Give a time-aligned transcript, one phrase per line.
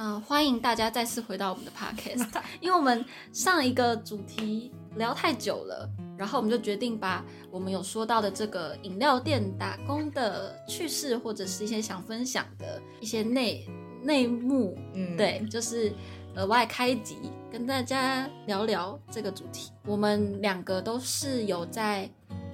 [0.00, 2.28] 那欢迎大家再次回到我们的 podcast，
[2.60, 13.68] 因为我们上一个主题聊太久了，然后我们就决定把我们有说到的这个饮料店打工的趣事，或者是一些想分享的一些内
[14.00, 15.92] 内幕，嗯，对，就是
[16.36, 17.18] 额外开集
[17.50, 19.72] 跟大家聊聊这个主题。
[19.84, 22.04] 我们两个都是有在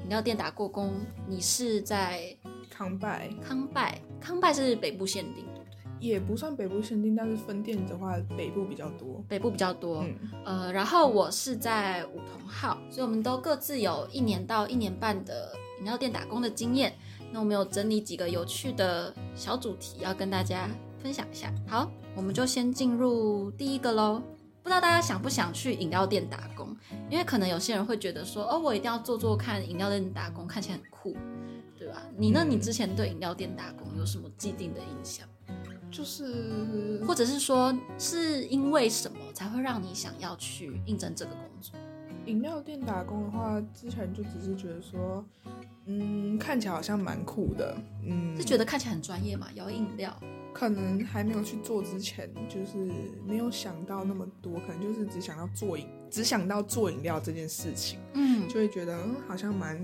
[0.02, 0.94] 饮料店打过工，
[1.28, 2.34] 你是在
[2.70, 5.44] 康拜康拜，康拜是北部限定？
[6.06, 9.24] 也不算北部限定，但是分店的话，北部比较多。
[9.28, 16.92] 北部比较多，嗯，呃，然后我是在五同号，所以我们都各自有一年到一年半的饮料店打工的经验。
[17.32, 20.68] 那我们有整理几个有趣的小主题要跟大家
[21.02, 21.52] 分享一下。
[21.66, 24.22] 好，我们就先进入第一个喽。
[24.62, 26.74] 不知道大家想不想去饮料店打工？
[27.10, 31.14] 因为可能有些人会觉得说，哦，我一定要做做看饮料店打工，看起来很酷，
[31.78, 32.02] 对吧？
[32.16, 32.40] 你呢？
[32.42, 35.28] 嗯你之前对饮料店打工有什么既定的印象？
[35.96, 41.78] 就是或者是说，是因为什么才会让你想要去应征这个工作？
[42.26, 45.24] 饮料店打工的话，之前就只是觉得说，
[45.86, 49.46] 嗯，看起来好像蛮酷的，嗯，是觉得看起来很专业嘛？
[49.54, 50.12] 摇饮料，
[50.52, 52.90] 可能还没有去做之前，就是
[53.24, 59.78] 没有想到那么多，可能就是只想到做饮，只想到做饮料这件事情，嗯就会觉得嗯，好像蛮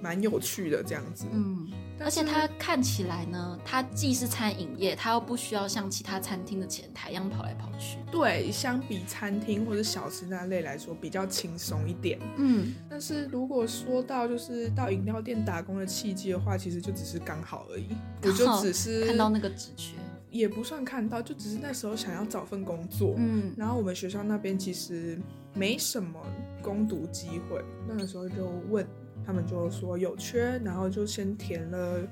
[0.00, 1.26] 蛮有趣的这样子。
[1.32, 7.98] 嗯，而且它看起来呢，它既是餐饮业，它又不需要像其他餐厅的前台一样跑来跑去。
[8.10, 12.18] 对，相比餐厅或者小吃那类来说，比较轻松一点。
[12.36, 17.88] 嗯，但是如果说到就是到饮料店打工的契机的话，其实就只是刚好而已，
[18.22, 19.96] 我就只是看到那个职缺，
[20.30, 23.14] 也不算看到，就只是那时候想要找份工作。
[23.16, 25.18] 嗯然后我们学校那边其实
[25.54, 26.20] 没什么
[26.62, 28.86] 攻读机会，那个时候就问
[29.26, 32.06] 他们，就说有缺，然后就先填了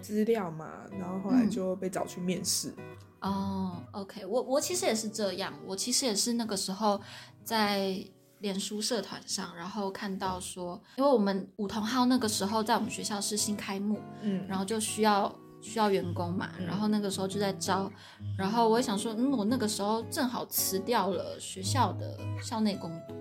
[0.00, 2.72] 资料嘛，然后后来嗯就被找去面试。
[3.20, 7.00] 哦，OK，我我其实也是这样，我其实也是那个时候
[7.44, 7.96] 在
[8.40, 17.88] 脸书社团上，然后看到说，因为我们五同号那个时候在我们学校是新开幕，嗯，然后就需要需要员工嘛，然后那个时候就在招，
[18.36, 23.14] 然后我也想说，嗯，我那个时候正好辞掉了学校的校内工读，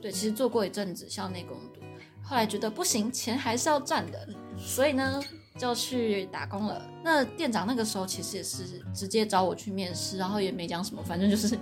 [0.00, 1.79] 对，其实做过一阵子校内工读，
[2.22, 5.20] 后来觉得不行，钱还是要赚的，所以呢
[5.58, 6.80] 就去打工了。
[7.02, 8.64] 那店长那个时候其实也是
[8.94, 11.58] 直接找我去面试，然后也没讲什么，反正就是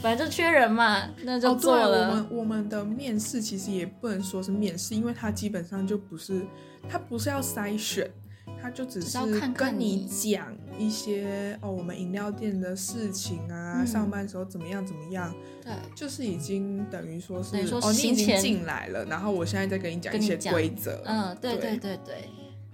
[0.00, 2.14] 反正就缺人嘛，那就哦，对，我做了。
[2.14, 6.46] 们我们的面试其实也不能说是面试，因为它基本上就不是，
[6.88, 8.10] 它不是要筛选，
[8.60, 9.18] 它就只是
[9.54, 13.86] 跟你你讲一些哦，我们饮料店的事情啊，嗯。
[13.86, 21.76] 上班时候怎么样怎么样，对，就是已经等于说是哦，你已经进来了，然后我现在再跟你讲一些规则，嗯，对对。
[21.76, 22.28] 对对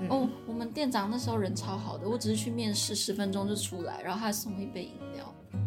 [0.08, 5.34] 哦，我们店长那时候人超好的，我只是去面试十分钟就出来，然后他还送我一杯饮料。
[5.52, 5.60] 嗯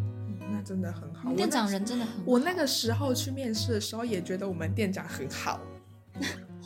[0.50, 1.32] 那真的很好。
[1.34, 2.22] 店长人真的很好。
[2.26, 5.60] 我那个时候去面试的时候也觉得我们店长很好，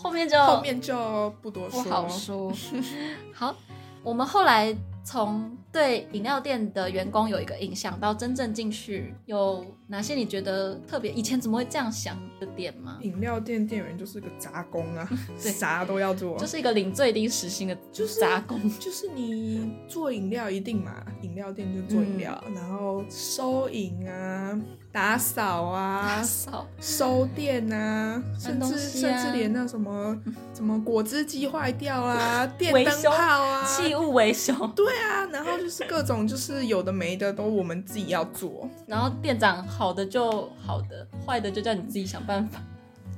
[0.01, 1.93] 后面就后面就不多说不说。
[1.93, 2.53] 好说。
[3.35, 3.55] 好，
[4.03, 11.13] 我们后来从对饮料店的员工有一个印象，到真正进去，有哪些你觉得特别？
[11.13, 12.99] 以前怎么会这样想的点吗？
[13.03, 15.09] 饮料店店员就是个杂工啊，
[15.41, 18.61] 对啥都要做，就是一个领最低时薪的就是杂工。
[18.81, 24.61] 就是你做饮料一定嘛，饮料店就做饮料，嗯然后收银啊、
[24.91, 30.17] 打扫啊、扫收店啊，甚至、啊甚至连那什么
[30.53, 33.13] 什么果汁机坏掉啊、电灯泡
[33.43, 42.63] 啊，器物维修，对啊，然后 就是各种就是有的没的都我们自己要做，然后店长好的就好的，坏的就叫你自己想办法。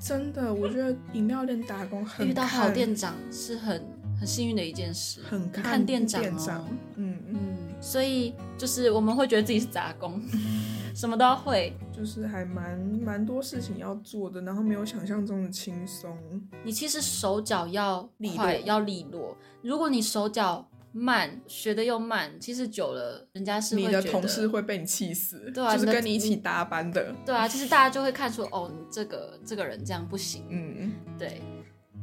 [0.00, 3.84] 真的，我觉得饮料店打工很遇到好店长是很
[4.18, 10.20] 很幸运的一件事，很看看店长、哦，店长，嗯嗯，嗯，所以就是我们会觉得自己是杂工，
[10.94, 11.72] 什么都要会。
[11.92, 16.16] 就是还蛮蛮多事情要做的，然后没有想象中的轻松。
[16.64, 19.36] 你其实手脚要利快，落要利落。
[19.60, 30.44] 如果你手脚慢，学的又慢，其实久了，人家是你的同事会被你气死，对啊就是跟你一起搭班的，对啊，其实大家就会看出哦，你这个这个人这样不行。
[30.50, 31.40] 嗯，对，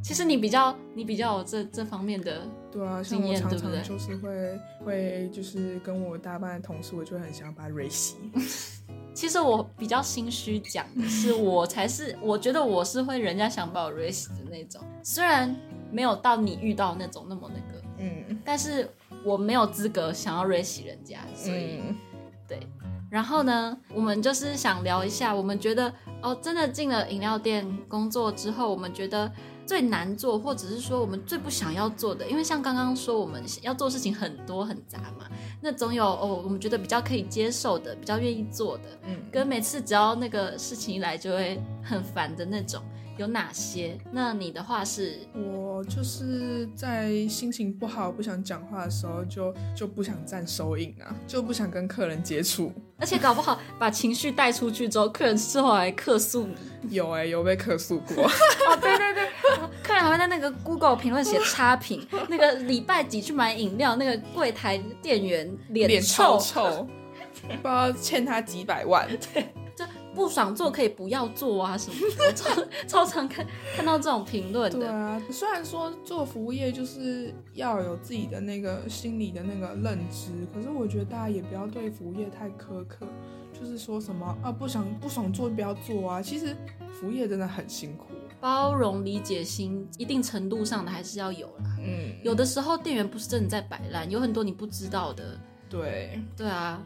[0.01, 8.15] 其实你比较你比较有这这方面的，对啊，像经我常常就是会会就是跟我搭班的同事，我就会很想把他蕊洗。
[9.13, 15.53] 其实我比较心虚讲的是，我才是我觉得我是会人家想把我 raise 的那种，虽然
[15.91, 17.86] 没有到你遇到那种那么那个，嗯
[18.47, 18.89] 但是
[19.25, 21.97] 我没有资格想要 raise 人家，所以、嗯，
[22.47, 22.65] 对。
[23.09, 29.29] 然后呢，我们就是想聊一下，我们觉得哦，真的进了饮料店工作之后，我们觉得
[29.65, 35.27] 最难做，或者是说我们最不想要做的，因为像刚刚说我们要做事情很多很杂嘛，
[35.61, 42.81] 那总有哦我们觉得比较可以接受的，比较愿意做的，嗯，跟每次只要那个事情一来就会很烦的那种，
[43.17, 43.97] 有哪些？
[44.11, 52.71] 那你的话是，我就是在心情不好、不想讲话的时候，就就不想站收银啊，就不想跟客人接触。
[52.99, 56.55] 而且搞不好把情绪带出去之后，客人事后还客诉你。
[56.95, 58.23] 有哎、有被客诉过。
[58.69, 59.29] 哦，对对对，
[59.83, 66.87] 客人还会在那个 Google 评论写差评，那个礼拜几去买饮料，那个柜台店员脸臭，臭，
[67.47, 69.07] 不知道欠他几百万。
[69.09, 69.41] 就
[70.17, 74.79] 不爽做可以不要做啊什么的，我 超超常看看到这种评论的。
[74.79, 83.05] 对啊，虽然说做服务业就是要有自己的那个心理的那个认知，可是我觉得大家也不要对服务业太苛刻，
[83.53, 86.19] 就是说什么啊不想不爽做不要做啊。
[86.19, 86.55] 其实
[86.99, 88.07] 服务业真的很辛苦。
[88.39, 91.77] 包容理解心一定程度上的还是要有啦。
[91.79, 95.39] 嗯，有的时候店员不是真的在摆烂，有很多你不知道的。
[95.69, 96.81] 对，对啊，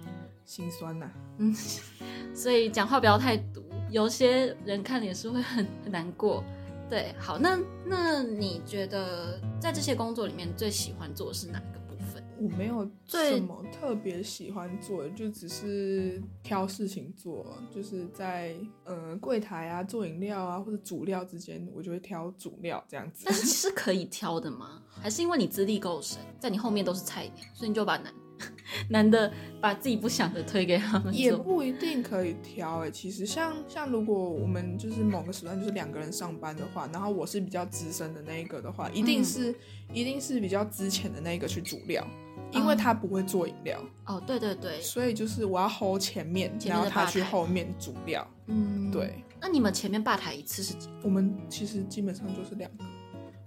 [0.46, 1.54] 心酸呐、嗯，
[2.36, 6.44] 所以讲话不要太毒，有些人看脸是会很很难过。
[6.90, 12.22] 对，好，那那你觉得在这些工作里面最喜欢做的是哪一个部分？
[12.38, 18.54] 我没有最什么特别喜欢做的，就只是挑事情做，就是在
[18.84, 23.34] 呃柜台啊做饮料啊或者主料之间，我就会挑主料这样子但。
[23.34, 24.82] 是是可以挑的吗？
[24.90, 28.14] 还是因为你资历够深，在你后面都是菜鸟，所以你就把难
[28.90, 31.36] 难的把自己不想的推给他们也？
[31.36, 39.54] 不一定可以挑欸、其实像像如果我们就是某个时段就是两个人上班的话，然后我是比较资深的那一个的话，一定是、
[39.94, 42.06] 一定是比较之前的那一个去煮料，
[42.52, 48.28] 因为哦他不会做饮料，哦，对对对，所以就是我要 hold 前面，前面然后他去后面煮料。
[48.48, 48.92] 嗯，。
[48.92, 50.90] 对，那你们前面吧台一次是几？
[51.04, 52.86] 我们其实基本上就是两个，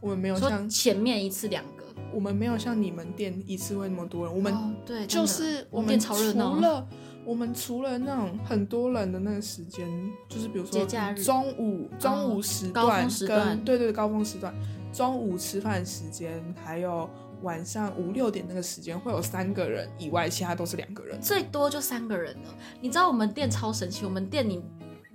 [0.00, 6.88] 我们没有像前面一次两个，我们没有像你们店一次会那么多人，我们哦对，就是我们店超热闹除了
[7.24, 9.88] 我们除了那种很多人的那个时间，
[10.28, 14.54] 就是比如说节假日中午中午时段跟对对高峰时段，
[14.92, 17.08] 中午吃饭时间，还有
[17.42, 21.18] 晚上五六点那个时间会有三个人以外，其他都是两个人。
[21.20, 22.54] 最多就三个人了。
[22.80, 24.62] 你知道我们店超神奇，我们店你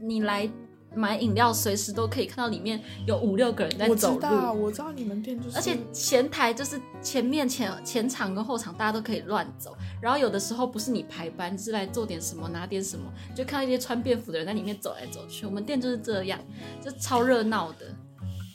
[0.01, 0.49] 你来
[0.95, 4.19] 买饮料，随时都可以看到里面有五六个人在我知走路。
[4.19, 9.75] 道，我知道你们店就是，而且前台就是前面前前场跟后场，大家都可以乱走。
[10.01, 15.45] 然后有的时候不是你排班，是来做点什么拿点什么，就看到一些穿便服的人在里面走来走去。
[15.45, 16.39] 我们店就是这样，
[16.81, 17.85] 就超热闹的。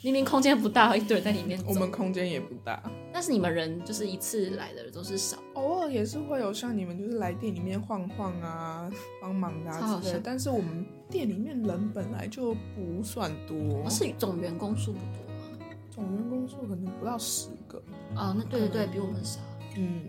[0.03, 1.65] 明明空间不大，一堆人在里面走。
[1.67, 2.83] 我们空间也不大，
[3.15, 5.37] 但是你们人就是一次来的人都是少。
[5.53, 8.91] 偶尔也是会有像你们就是来店里面晃晃啊、
[9.21, 15.65] 帮忙啊之类的，但是我们店里面人本来就不算多，是总员工数不多吗？
[15.89, 17.81] 总员工数可能不到十个。
[18.17, 19.39] 哦，那对对对，比我们少。
[19.77, 20.01] 嗯，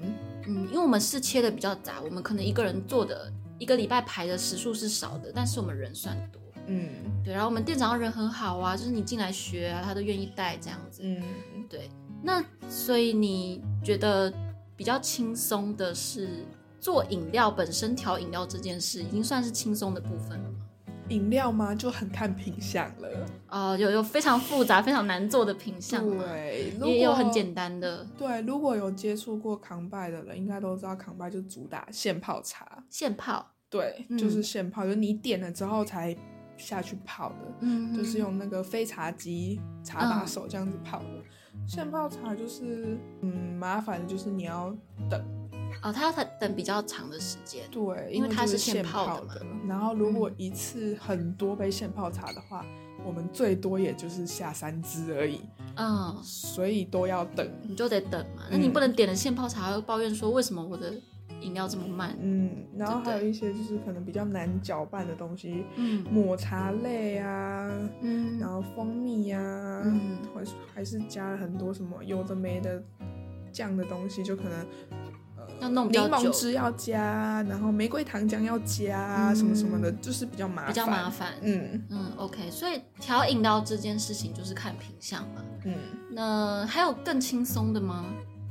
[0.48, 6.42] 嗯，因为我们是切的比较杂，我们可能一个人做的一个礼拜排的时数是少的，但是我们人算多。
[6.66, 6.88] 嗯
[7.24, 11.02] 对，然后我们店长人很好啊，就是你进来学啊，他都愿意带这样子。
[11.04, 11.22] 嗯，
[11.68, 11.88] 对，
[12.26, 14.32] 那所以你觉得
[14.74, 16.44] 比较轻松的是
[16.80, 20.58] 做饮料本身调饮料这件事，已经算是轻松的部分了吗？
[21.10, 23.08] 饮料吗就很看品相了。
[23.48, 26.24] 哦、有有非常复杂、非常难做的品相吗？
[26.24, 32.82] 对，也有很简单的对，如果有接触过康拜的人，应该都知道康拜就主打现泡茶。
[32.90, 36.14] 现泡，对，嗯就是现泡，就是你点了之后才
[36.56, 37.36] 下去泡的。
[37.60, 41.04] 嗯，就是用那个飞茶机茶把手这样子泡的。
[41.66, 44.74] 现泡茶就是，嗯，麻烦就是你要
[45.10, 45.22] 等，
[45.82, 47.62] 哦，他要等比较长的时间。
[47.70, 52.64] 对，因为为就是现现泡泡的嘛然后如果一次很多杯现泡茶的话，
[53.04, 55.40] 我们最多也就是下三支而已，
[55.76, 57.48] 嗯，所以都要等。
[57.62, 58.42] 你就得等嘛。
[58.50, 60.92] 那你不能点了现泡茶，又抱怨说为什么我的
[61.40, 62.16] 饮料这么慢？
[62.20, 72.82] 嗯，然后还有一些就是可能比较难搅拌的东西，嗯抹茶类啊，嗯然后蜂蜜啊，嗯还是还是加了很多什么有的没的
[73.52, 74.52] 酱的东西，就可能
[75.36, 80.68] 呃要弄比柠檬汁要加，然后玫瑰糖浆要加，什么什么的，就是比较麻烦。
[80.68, 81.32] 比较麻烦。
[81.42, 85.44] 嗯嗯，OK，所以调饮料这件事情就是看品相嘛。
[85.64, 85.74] 嗯，
[86.10, 88.04] 那还有更轻松的吗？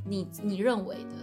[0.07, 1.15] 你你认为的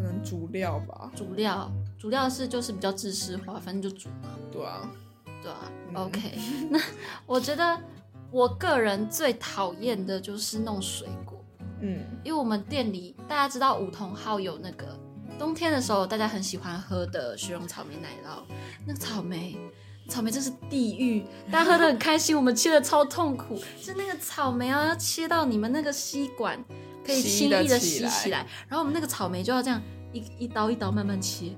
[0.00, 1.70] 可能主料吧，主料？
[1.98, 4.90] 主料是就是比较制式化，反正就煮嘛，对啊，
[5.42, 5.94] 对啊、嗯。
[5.94, 6.38] O k
[6.70, 6.80] 那
[7.26, 7.78] 我觉得
[8.30, 11.44] 我个人最讨厌的就是弄水果，
[11.80, 12.02] 嗯。
[12.24, 14.98] 因为我们店里大家知道梧桐号有那个
[15.38, 18.42] 冬天的时候大家很喜欢喝的雪绒草莓奶酪，
[18.86, 19.54] 那个草莓
[20.08, 26.58] 草莓真是地狱，大家喝的很开心，我们切的超痛苦，是那个草莓啊，要切到你们那个吸管
[27.04, 29.80] 可以轻易的吸起来，然后我们那个草莓就要这样
[30.12, 31.52] 一一刀一刀慢慢切，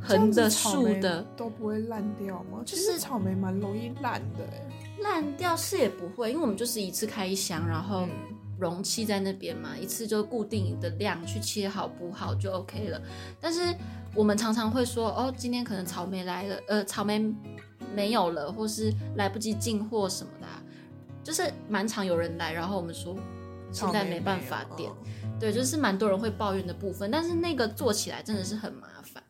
[0.00, 2.62] 横的竖的都不会烂掉吗？
[2.64, 4.44] 其实草莓蛮容易烂的，
[5.00, 8.06] 烂掉是也不会，因为我们就是一次开一箱，然后。
[8.60, 13.00] 容器在那边嘛，一次就固定的量去切好补好就 OK 了。
[13.40, 13.60] 但是
[14.16, 17.24] 我们常常会说，哦，今天可能草莓来了，呃，草莓
[17.94, 20.48] 没有了，或是来不及进货什么的，
[21.22, 23.14] 就是蛮常有人来，然后我们说
[23.72, 24.90] 现在没办法点，
[25.38, 27.10] 对，就是蛮多人会抱怨的部分。
[27.10, 29.22] 但是那个做起来真的是很麻烦，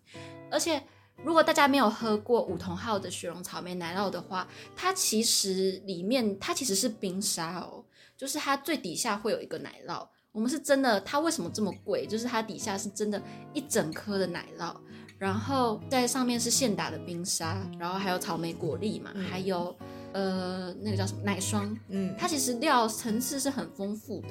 [0.51, 0.83] 而且
[1.25, 7.85] 如果大家没有喝过五桐号的雪绒草莓奶酪的话，它其实里面它其实是冰沙哦。
[8.17, 12.05] 就是它最底下会有一个奶酪，我们是真的，它为什么这么贵？
[12.05, 13.23] 就是它底下是真的
[13.55, 14.75] 一整颗的奶酪，
[15.19, 19.73] 然后在上面是现打的冰沙，然后还有草莓果粒嘛，还有
[20.13, 24.29] 呃那个叫什么奶霜，嗯，它其实料层次是很丰富的，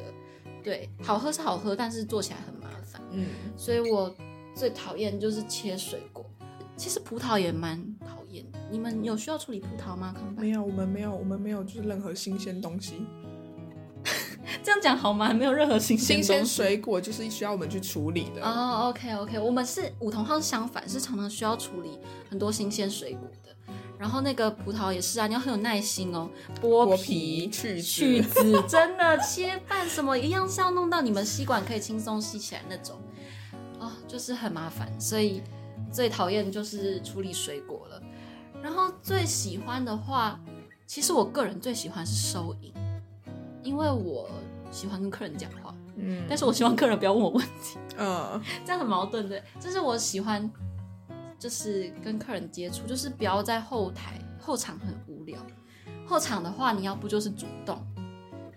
[0.63, 4.13] 对，好喝是好喝，但是做起来很麻烦，嗯，所以我
[4.55, 6.25] 最讨厌就是切水果，
[6.75, 8.60] 其实葡萄也蛮讨厌的。
[8.69, 10.13] 你们有需要处理葡萄吗？
[10.15, 13.05] 康没有，我们没有，我们没有，就是任何新鲜东西。
[14.63, 15.34] 这样讲好吗？
[15.34, 18.89] 没有任何新鲜新鲜水果就是需要我们去处理的哦。
[18.89, 23.74] OK OK，我们是五同号相反，是常常需要处理很多新鲜水果的。
[23.98, 26.30] 然后那个葡萄也是啊，你要很有耐心哦，
[26.62, 32.96] 剥皮、去去籽， 真的切半什么一样是要弄到你们吸管可以轻松吸起来那种
[33.80, 34.88] 哦，就是很麻烦。
[35.00, 35.42] 所以
[35.92, 38.01] 最讨厌就是处理水果了。
[38.62, 40.39] 然后最喜欢的话，
[40.86, 42.74] 其实我个人最喜欢是收银。
[43.63, 44.30] 因为我
[44.72, 50.50] 喜欢跟客人讲话，嗯，但是我希望客人不要问我问题，嗯，这样很矛盾对，就是我喜欢，
[51.39, 55.38] 就是跟客人接触，就是不要在后台后场很无聊，
[56.06, 57.79] 后场的话你要不就是主动，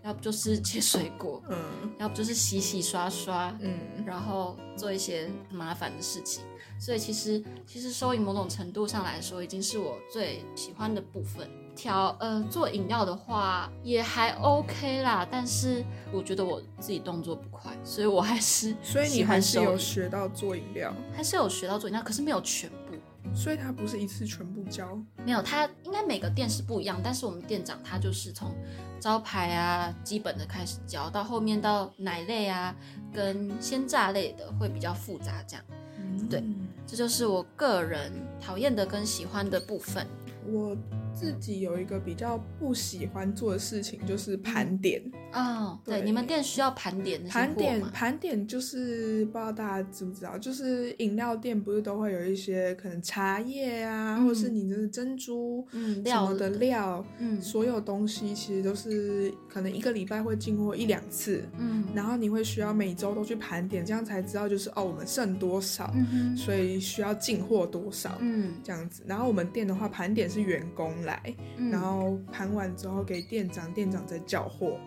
[0.03, 1.59] 要不就是切水果，嗯，
[1.99, 6.43] 要不就是洗洗刷刷，嗯，然后做一些麻烦的事情，
[6.79, 11.51] 所以其实其实收银某种程度上来说，已经是我最喜欢的部分。
[11.81, 15.83] 调呃做饮料的话也还 OK 啦，但是
[16.13, 24.87] 我觉得我自己动作不快，所以我还是所以你还是有学到做饮料，还是有学到做饮料，可是没有全部，所以他不是一次全部教，
[25.25, 28.55] 没有，他应该每个店是不一样，但是我们店长他就是从
[29.01, 32.77] 招牌啊基本的开始教，到后面到奶类啊
[33.11, 35.65] 跟鲜榨类的会比较复杂这样，
[35.97, 36.29] 嗯。
[36.29, 36.45] 对，
[36.87, 40.07] 这就是我个人讨厌的跟喜欢的部分，
[40.47, 40.77] 我。
[41.21, 45.03] 自己有一个比较不喜欢做的事情，就是盘点。
[45.35, 45.79] 哦。
[45.85, 69.03] 对，你们店需要盘点盘点盘点就是不知道大家知不知道，就是饮料店不是都会有一些可能茶叶啊，或者是你的珍珠嗯什么的料，嗯，所有东西其实都是可能一个礼拜会进货一两次，嗯，然后你会需要每周都去盘点，这样才知道就是哦我们剩多少，嗯所以需要进货多少，嗯，这样子。
[69.07, 70.91] 然后我们店的话盘点是员工。
[71.11, 71.35] 来，
[71.71, 74.79] 然后盘完之后给店长，店长再叫货。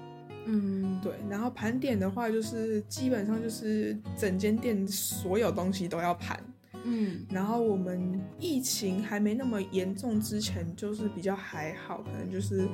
[0.45, 1.13] 嗯，对。
[1.29, 6.39] 然后盘点的话，就是基本上就是整间店所有东西都要盘。
[6.83, 12.67] 嗯，然后我们疫情还没那么严重之前，就是比较还好，可能就是。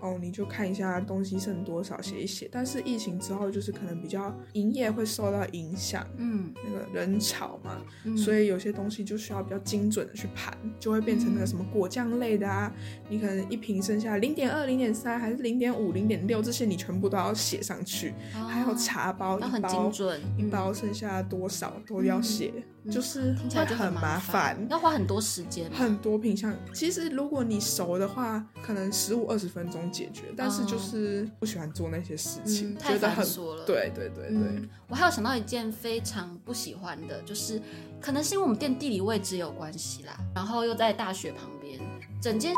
[0.00, 2.48] 哦，你就看一下东西剩多少，写一写。
[2.50, 7.82] 但是疫情之后，就是可能比较营业会受到影响，嗯，那个人潮嘛，
[8.16, 12.72] 所以有些东西就需要比较精准的去盘，就会变成那个什么果酱类的啊，
[13.08, 18.14] 你可能一瓶剩下零点二、零点三，还是零点五、零点六，这些你全部都要写上去。
[18.32, 19.92] 还有茶包一包，
[20.36, 22.52] 一包剩下多少都要写，
[22.90, 26.54] 就是会很麻烦，要花很多时间，很多品相。
[26.72, 29.75] 其实如果你熟的话，可能十五二十分钟。
[29.90, 33.64] 解决，但是就是不喜欢做那些事情，太繁琐了。
[33.64, 37.60] 对对对对，我还有想到一件非常不喜欢的，就是
[38.00, 41.80] 可能是因为我们店地理位置有关系啦，然后又在大学旁边，
[42.20, 42.52] 整间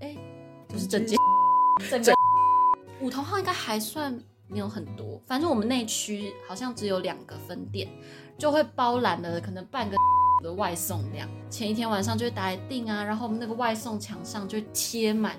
[0.00, 0.16] 哎，
[0.68, 1.18] 就是整间
[1.90, 2.12] 整个
[3.00, 4.18] 五同号应该还算
[4.48, 7.88] 没有很多，反正我们内区好像只有两个分店，
[8.38, 9.96] 就会包揽了可能半个。
[10.42, 15.36] 的外送量，前一天晚上就会打来订啊，然后我们那个外送墙上就贴满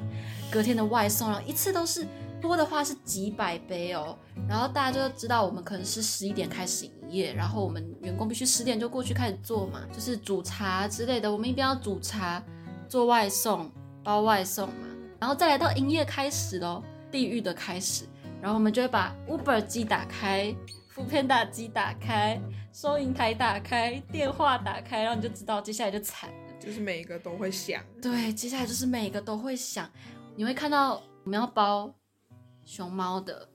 [0.55, 2.07] 隔天的外送，然后一次都是
[2.41, 12.41] 多的话是几百杯哦，然后大家就知道我们可能是十一点开始营业，然后我们员工必须十点就过去开始做嘛，就是煮茶之类的，我们一定要煮茶、
[12.87, 13.69] 做外送、
[14.01, 14.87] 包外送嘛，
[15.19, 16.81] 然后再来到营业开始喽，
[17.11, 18.05] 地狱的开始，
[18.41, 20.55] 然后我们就会把 Uber 机打开。
[20.87, 22.39] 副片打机打开，
[22.71, 27.83] 收银台打开，电话打开，然后你就知道接下来就惨了，就是每一个都会响。
[28.01, 29.91] 对，接下来就是每一个都会响，
[30.35, 31.93] 你会看到我们要包
[32.65, 33.47] 熊猫的，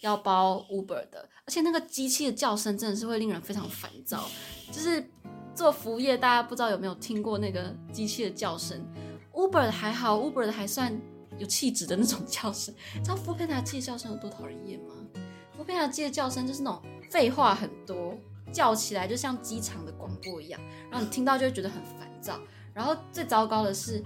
[0.00, 4.24] 要包 Uber 的，而且那个机器的叫声真的是会令人非常烦躁。
[4.70, 5.04] 就是
[5.54, 8.82] 做服务业，大家不知道有没有听过那个机器的叫声
[9.32, 10.98] ？Uber 的还好，Uber 的还算
[11.38, 12.74] 有气质的那种叫声。
[13.02, 14.94] 知道 f o o p a n d a 机的叫声有多讨人厌吗
[15.52, 18.16] f o o p a n d a 机的叫声就是那种废话很多，
[18.50, 20.60] 叫起来就像机场的广播一样，
[20.90, 22.40] 然后你听到就会觉得很烦躁。
[22.72, 24.02] 然后最糟糕的是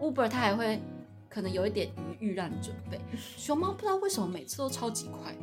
[0.00, 0.80] ，Uber 它还会
[1.28, 1.90] 可能有一点
[2.20, 2.98] 余裕让你准备。
[3.36, 5.34] 熊猫不知道为什么每次都超级快，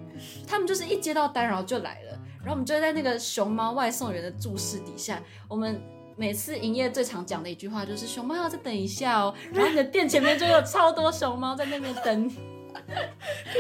[0.47, 5.81] 他们就是一接到单然后就来了，然后我们就在那个熊猫外送员的注视底下，我们
[6.15, 12.52] 每次营业最常讲的一句话就是熊猫要再等一下哦，然后你的店前面就有超多熊猫在那边等你。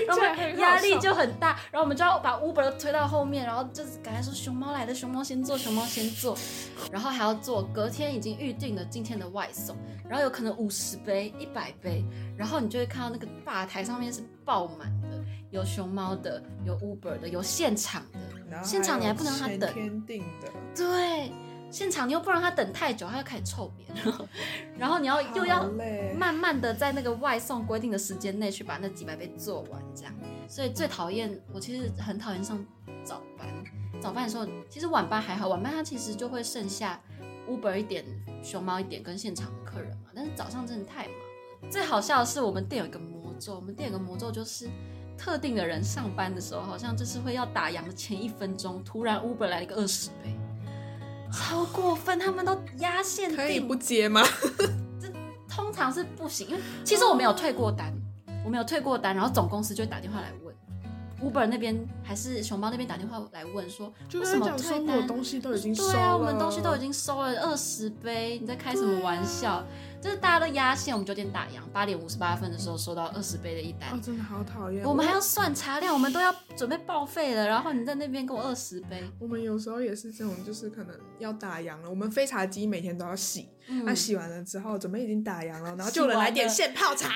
[0.07, 0.23] 然后
[0.59, 6.37] 压力就很大，然后我们就要把 Uber 推到后面，然后就是赶快说熊猫来的，熊猫先坐，熊猫先坐，
[6.91, 9.75] 然后还要做隔天已经预定的今天的外送，
[10.07, 12.03] 然后有可能五十杯、一百杯，
[12.37, 18.03] 然后你就会看到那个吧台上面是爆满的，有熊猫的，有 Uber 的，有现场
[18.49, 21.31] 的，现场你还不能让他等，天定的，对。
[21.73, 24.15] 现场你又不让他等太久，他就开始臭脸，
[24.77, 25.67] 然后你要又要
[26.15, 30.13] 慢慢的在那个外送规定的时间内去把那几百杯做完，这样。
[30.47, 32.63] 所以最讨厌我其实很讨厌上
[33.03, 33.47] 早班，
[33.99, 37.01] 早班的时候其实晚班还好，晚班他其实就会剩下
[37.49, 38.05] Uber 一点、
[38.43, 40.11] 熊猫一点跟现场的客人嘛。
[40.13, 41.69] 但是早上真的太忙了。
[41.71, 44.69] 最好笑的是我们店有一个魔咒，我们店有个魔咒就是
[45.17, 50.37] 特定的人上班的时候，好像就是会要打烊的前一分钟，突然 Uber 来了一个二十杯。
[51.33, 54.21] 超过分，他们都压线定，可以不接吗？
[55.01, 55.09] 这
[55.49, 57.91] 通常是不行，因为其实我没有退过单，
[58.45, 60.53] 我没有退过单，然后总公司就会打电话来问
[61.31, 65.07] ，Uber 那边还是熊猫那边打电话来问说，为什么退单？
[65.07, 69.63] 东西都已经收了，对啊，我们东西都已经收了二十杯，你在开什么玩笑？
[70.03, 74.83] 就是大家都压线，我们九点打烊，八点五十八分的时候收到二十杯的一单，哦，真的好讨厌。
[74.83, 79.01] 我们还要算茶量，我们都要准备报废了，然后你在那边给我二十杯。
[79.17, 83.47] 我们有时候也是这种，就是可能要打烊了，我们飞茶机每天都要洗，
[83.85, 87.09] 那洗完了之后准备已经打烊了，然后就有人来点现泡茶，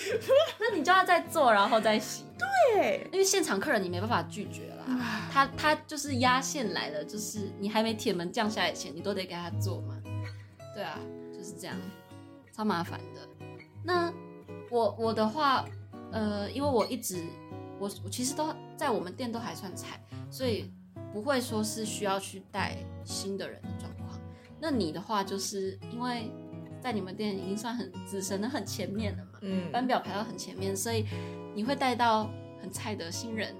[0.58, 2.24] 那你就要再做，然后再洗。
[2.38, 10.00] 对，因为现场客人你没办法拒绝啦，他他就是压线来了，就是你还没铁门降下来前，你都得给他做嘛。
[10.74, 10.98] 对啊，
[11.36, 11.76] 就是这样。
[12.52, 13.28] 超麻烦的。
[13.82, 14.12] 那
[14.70, 15.64] 我我的话，
[16.12, 17.24] 呃，因为我一直
[17.78, 20.70] 我我其实都在我们店都还算菜，所以
[21.12, 24.20] 不会说是需要去带新的人的状况。
[24.60, 26.30] 那你的话，就是因为
[26.80, 31.06] 在你们店已经算很资深的、很前面了嘛，嗯，班表排到很前面，所以
[31.54, 33.54] 你会带到很菜的新人。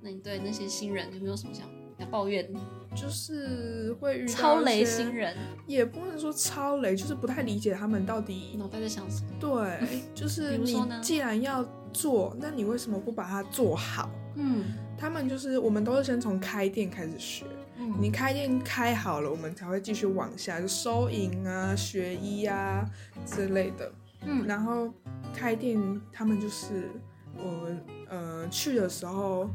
[0.00, 1.66] 那你对那些新人有没有什么想
[1.98, 2.48] 要抱怨？
[2.94, 9.28] 就是会遇到超雷新人，也不能说超雷，就是不太理解他们到底脑袋在想什么。
[9.40, 14.08] 对， 就是你既然要做，那你为什么不把它做好？
[14.36, 14.64] 嗯，
[14.96, 17.44] 他们就是我们都是先从开店开始学，
[17.78, 22.88] 嗯，你开店开好了，我们才会继续往下，就收银啊、学医啊
[23.26, 23.92] 之类的。
[24.26, 24.88] 嗯，然后
[25.34, 25.78] 开店，
[26.12, 26.90] 他们就是
[27.36, 29.50] 我们呃去的时候。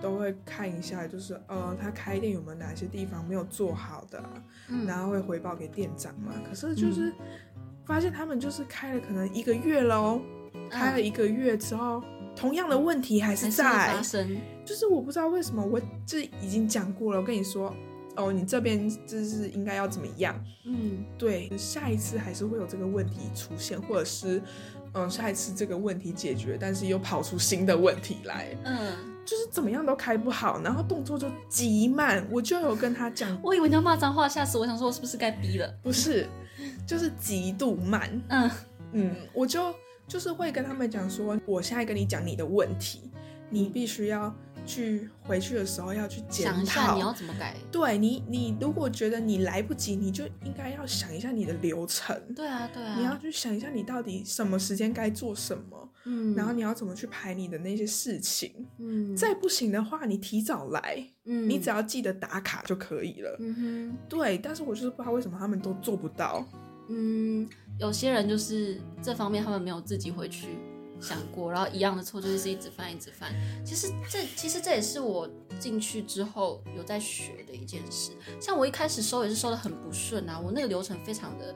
[0.00, 4.22] 都会看一下，就是呃，他开店有没有哪些地方没有做好的，
[4.86, 6.32] 然后会回报给店长嘛。
[6.48, 7.12] 可是就是
[7.84, 10.20] 发现他们就是开了可能一个月喽，
[10.68, 12.02] 开了一个月之后，
[12.34, 14.36] 同样的问题还是在发生。
[14.64, 17.74] 就是我不知道为什么，我这已经讲过了，我跟你说，
[18.16, 20.34] 哦，你这边就是应该要怎么样？
[20.64, 24.42] 嗯，对，下一次还是会有这个问题出现，或者是
[24.92, 29.13] 嗯，下一次这个问题解决，但是又跑出新的问题来，嗯。
[29.24, 32.26] 就是怎么样都开不好，然后动作就极慢。
[32.30, 34.66] 我就有跟他讲，我以为你要骂脏话，吓死我！
[34.66, 35.74] 想说，我是不是该逼了？
[35.82, 36.28] 不是，
[36.86, 38.22] 就是极度慢。
[38.28, 38.50] 嗯
[38.92, 39.74] 嗯，我就
[40.06, 43.10] 就是会跟他们讲说，我现在跟你讲你的问题，
[43.50, 44.34] 你必须要。
[44.66, 47.54] 去回去的时候要去检讨，想一下你要怎么改。
[47.70, 52.18] 对你，你如果觉得你来不及，你就应该要想一下你的流程。
[52.34, 52.96] 对啊，对啊。
[52.96, 59.16] 你要去想一下你到底什么时间该做什么，嗯，然后你要怎么去排你的那些事情，嗯。
[59.16, 63.36] 再不行的话，你提早来，嗯，你只要记得打卡就可以了。
[63.40, 63.96] 嗯哼。
[64.08, 66.44] 对，但是我就是不知道为什么他们都做不到。
[66.88, 70.58] 嗯，有些人就是这方面他们没有自己回去。
[71.00, 73.30] 想过，然后一样的错就是一直犯，一直犯。
[73.62, 78.12] 其实这其实这也是我进去之后有在学的一件事。
[78.40, 81.54] 像我一开始收也是收的很不顺啊，我那个流程非常的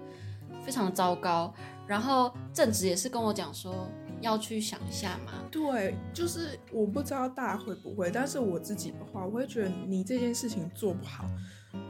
[0.66, 1.54] 非常的糟糕。
[1.86, 3.88] 然后正直也是跟我讲说
[4.20, 5.44] 要去想一下吗。
[5.50, 11.24] 对，就是我不知道大家会不会，但是我自己的话，我会觉得你这件事情做不好，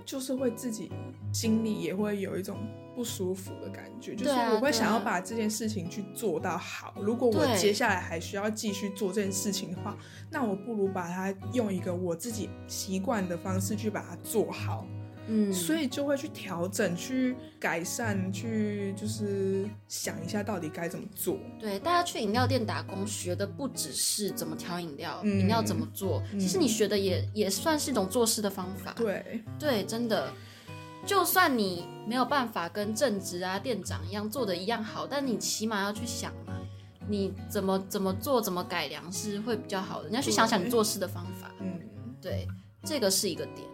[0.05, 0.91] 就是会自己
[1.33, 2.59] 心里也会有一种
[2.95, 6.95] 不舒服的感觉，就是我会想要把这件事情去做到好。
[7.01, 9.97] 如果我接下来还需要继续做这件事情的话，
[10.31, 14.87] 那我不如把它用一个我自己习惯的方式去把它做好。
[15.29, 21.39] 嗯，所以就会去调整、去改善、去就是想一下到底该怎么做。
[21.61, 28.93] 对，大家去饮料店打工，学的不只是怎么调饮料，嗯饮料怎么做，嗯其实你学的也也算是一种做事的方法。
[28.97, 30.33] 对，对，真的，
[31.07, 36.59] 就算你没有办法跟正职啊、店长一样做的一样好，但你起码要去想嘛，
[37.07, 40.09] 你怎么怎么做、怎么改良是会比较好的。
[40.09, 41.53] 你要去想想你做事的方法。
[41.61, 41.79] 嗯。
[42.21, 42.49] 对，
[42.83, 43.65] 这个是一个点。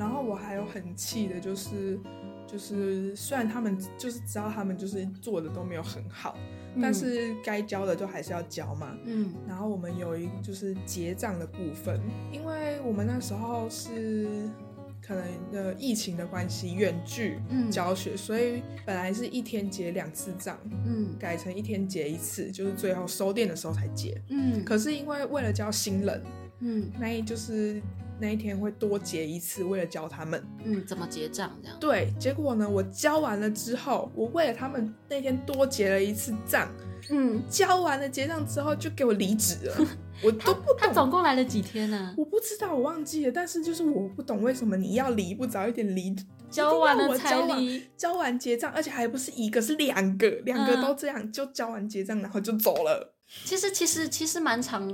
[0.00, 2.00] 然后我还有很气的就是，
[2.46, 6.38] 就是虽然他们就是知道他们就是做的都没有很好，
[6.80, 8.96] 但是该交的就还是要交嘛。
[9.04, 12.00] 嗯然后我们有一就是结账的部分，
[12.32, 14.26] 因为我们那时候是
[15.06, 24.18] 可能呃疫情的关系远距嗯教学，所以本来是一天结两次账，嗯改成一天结一次，就是最后收店的时候才结。
[24.30, 26.22] 嗯可是因为为了教新人，
[26.60, 27.82] 嗯那一就是
[28.20, 30.42] 那一天会多结一次，为了教他们。
[30.64, 31.76] 嗯，怎么结账这样？
[31.80, 36.68] 对，结果呢，我教完了之后，我为了他们那天多结了一次账，
[37.10, 39.86] 嗯，交完了结账之后就给我离职了，
[40.22, 40.94] 我都不懂他懂。
[40.94, 46.14] 总共来了几天呢、我不知道，我忘记了，但是就是我不懂为什么你要离不早一点离，
[46.50, 47.82] 交完了才离。
[47.96, 53.14] 交完结账，而且还不是一个，是两个，两个嗯都这样，就交完结账然后就走了。
[53.44, 54.90] 其实其实其实蛮常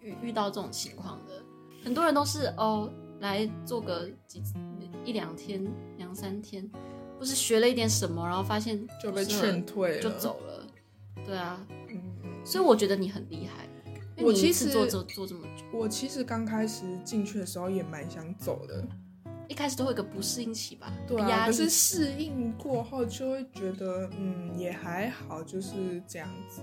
[0.00, 1.37] 遇遇到这种情况的，
[1.82, 4.42] 很多人都是哦来做个几
[5.04, 6.68] 一两天、两三天，
[7.18, 10.02] 不是学了一点什么，然后发现就被劝退了。
[10.02, 10.66] 就走了。
[11.24, 12.00] 对啊，嗯，
[12.44, 13.68] 所以我觉得你很厉害，
[14.22, 18.82] 我其实做做做这么久，我其实刚开始进去的时候也蛮想走的，
[19.46, 26.62] 一开始都会有个不适应期吧，对啊，可是适应过后就会觉得，嗯，也还好，就是这样子。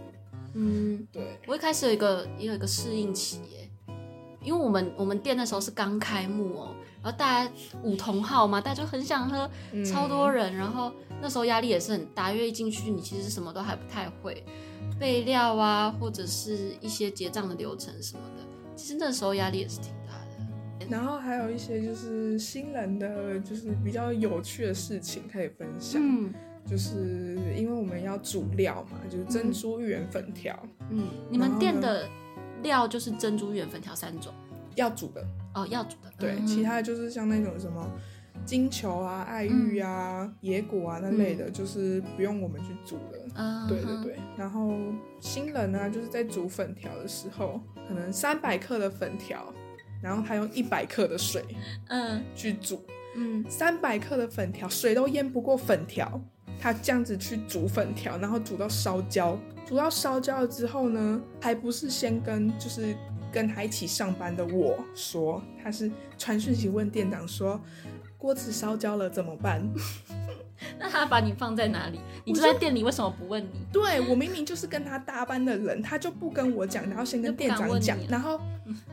[0.54, 3.70] 嗯，对，我一开始有一个也有一个适应期耶，
[4.46, 7.52] 因为我们我们店那时候是刚开幕哦，然后大家
[7.84, 14.44] 五同号嘛，大家就很想喝，嗯超多人，然后那时候压力也是很大，因为一进去你其实什么都还不太会，
[15.00, 18.44] 备料啊，或者是一些结账的流程什么的，
[18.76, 20.86] 其实那时候压力也是挺大的。
[20.88, 26.00] 然后还有一些就是新人的，就是比较有趣的事情可以分享。
[26.02, 26.34] 嗯
[26.68, 30.58] 就是因为我们要煮料嘛，就是珍珠芋圆粉条、
[30.90, 32.10] 嗯，你们店的
[32.66, 34.34] 料就是珍珠圆粉条三种。
[34.76, 36.12] 要煮的，哦，要煮的。
[36.20, 36.46] 对，嗯。
[36.46, 37.90] 其他的就是像那种什么
[38.46, 43.20] 金球啊、爱玉啊、野果啊那类的，就是不用我们去煮的。
[43.36, 44.74] 嗯哼对对对，然后
[45.22, 49.46] 新人呢，就是在煮粉条的时候，可能三百克的粉条，
[50.02, 51.46] 然后他用一百克的水
[51.88, 52.22] 嗯。
[52.36, 52.84] 去煮，
[53.16, 53.46] 嗯。
[53.50, 56.20] 三百克的粉条，水都淹不过粉条，
[56.60, 62.96] 他这样子去煮粉条，然后煮到烧焦，煮到烧焦了之后呢，还不是先跟就是
[63.32, 67.60] 跟他一起上班的我说，他是传讯息问店长说，
[68.18, 69.62] 锅子烧焦了怎么办？
[70.80, 72.00] 那他把你放在哪里？
[72.24, 73.66] 你就在店里，为什么不问你？
[73.74, 78.40] 对我明明就是跟他搭班的人，他就不跟我讲，然后先跟店长讲然后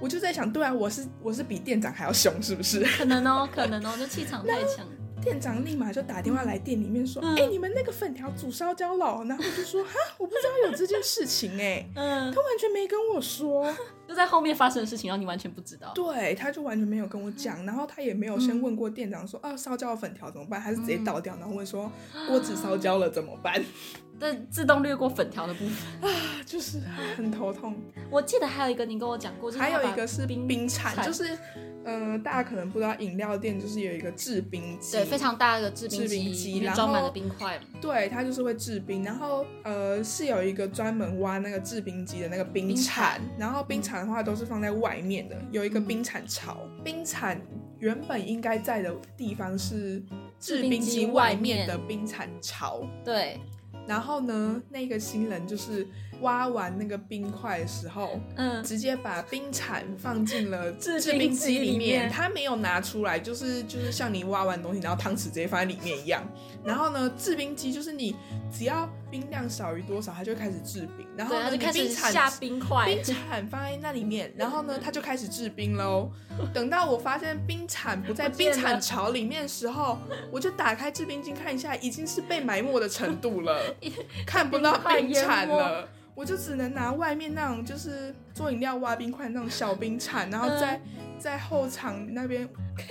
[0.00, 2.82] 我就在想，对啊，我是我是比店长还要凶，是不是？
[2.98, 4.86] 可能哦，可能哦，就气场太强。
[5.22, 9.06] 店长立马就打电话来店里面说，哎、嗯你们那个粉条煮烧焦了。
[9.06, 12.32] 哦，然后我就说，哈，我不知道有这件事情哎、 嗯。
[12.32, 13.72] 他，完全没跟我说，
[14.06, 15.92] 就在后面发生的事情，然后你完全不知道。
[15.94, 20.60] 对，他就完全没有跟我讲，然后他也没有先问过店长说，啊，烧焦的粉条怎么办？
[20.60, 21.90] 还是直接倒掉，然后问说
[22.26, 23.62] 锅子烧焦了怎么办？
[24.22, 26.16] 但自动略过粉条的部分啊。
[26.46, 26.78] 就是
[27.16, 27.74] 很头痛。
[28.10, 31.36] 我记得还有一个你跟我讲过，就是还有一个是冰冰铲，就是
[31.84, 37.58] 呃，大家可能不知道，饮料店就是有一个制冰机，对非常大的制冰机然后装满了冰块。
[37.80, 46.58] 对，它就是会制冰，然后呃是有一个专门挖那个制冰机的那个冰冰铲铲，然后冰铲的话都是放在外面的，有一个嗯冰铲槽。
[46.84, 47.40] 冰铲
[47.78, 50.02] 原本应该在的地方是
[50.38, 53.40] 制冰机机外面的冰铲槽，对，
[53.86, 55.86] 然后呢，那个新人就是
[56.22, 66.26] 挖完那个冰块的时候，嗯，直接把冰铲放进了制制冰冰机机里里面面，他没有拿出来，就是就是像你挖完东西，然后汤匙直接放在里面一样。
[66.64, 68.14] 然后呢，制冰机就是你
[68.50, 71.06] 只要冰量少于多少，它就开始制冰。
[71.16, 72.86] 然后对，他呢，就开始你冰铲下冰块。
[72.86, 76.10] 冰铲放在那里面，然后呢，它就开始制冰喽。
[76.54, 79.98] 等到我发现冰铲不在 冰铲槽里面的时候，
[80.30, 83.60] 我就打开制冰机看一下，已经是被埋没的程度了，
[84.24, 85.88] 看不到冰铲了。
[86.14, 90.80] 我就只能拿外面那种就是做饮料挖冰块那种小冰铲，然后在、
[91.18, 92.48] 在后场那边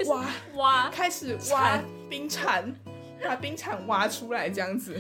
[0.08, 1.80] 挖挖，开始挖
[2.10, 2.74] 冰铲，
[3.24, 4.94] 把冰铲挖出来这样子，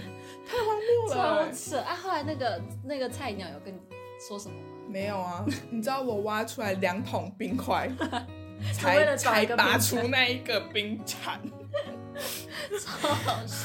[0.46, 1.52] 太荒谬了超。
[1.52, 1.96] 扯啊！
[1.96, 3.80] 后来那个那个菜鸟有跟你
[4.28, 4.68] 说什么吗？
[4.88, 7.90] 没有啊，你知道我挖出来两桶冰块，
[8.74, 11.40] 才才拔出那一个冰铲，
[12.80, 13.56] 超好笑，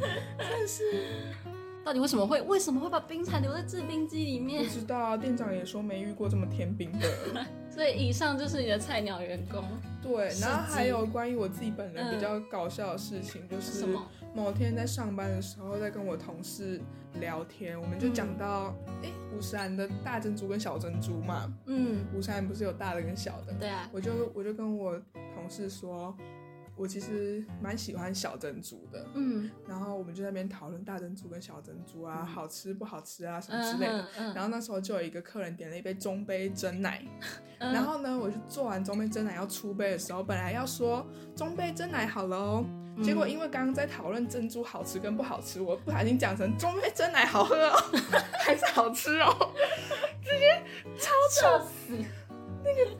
[0.38, 1.34] 但是
[1.84, 4.70] 到底为什么会为什么会把冰蚕留在制冰机里面不？
[4.70, 5.16] 知道啊。
[5.16, 7.08] 店长也说没遇过这么甜冰的。
[7.70, 9.64] 所以以上就是你的菜鸟员工
[10.02, 13.86] 对，然后还有关于我自己本人嗯比较搞笑的事情，就是？
[14.34, 16.80] 某天在上班的时候，在跟我同事
[17.20, 24.98] 聊天，我们就讲到，哎、五十岚的大珍珠跟小珍珠嘛，嗯，五十岚不是有大的跟小的，对啊，我就我就跟我
[25.34, 26.14] 同事说，
[26.76, 29.50] 我其实蛮喜欢小珍珠的，嗯。
[29.68, 32.26] 然后我们就在那边讨论大珍珠跟小珍珠啊，嗯。
[32.26, 34.02] 好吃不好吃啊什么之嗯类的。
[34.02, 37.02] 嗯嗯，然后那时候就有一个客人点了一杯中杯真奶，
[37.58, 37.72] 嗯。
[37.72, 41.06] 然后呢，我就做完中杯真奶要出杯的时候，本来要说
[41.36, 42.64] 中杯真奶好了哦，
[42.96, 43.02] 嗯。
[43.02, 47.76] 结果因为刚刚在讨论珍珠好吃跟不好吃，我不小心讲成中杯真奶好喝哦，
[48.44, 49.52] 还是好吃哦，
[50.24, 50.62] 直接
[50.98, 51.96] 超笑死！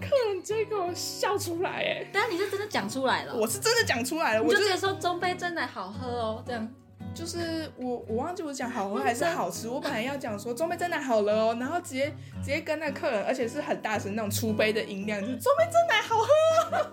[0.00, 6.68] 客人直接给我笑出来哎，但你是真的讲出来了，我是真的讲出来了，我就就直接说中杯真奶好喝哦，这样
[7.14, 16.26] 就是我我忘记我讲好喝还是好吃，我本来要讲说中杯真奶好了哦，然后直接直接跟那客人，而且是很大声那种出杯的音量，就是中杯真奶好喝
[16.76, 16.90] 哦。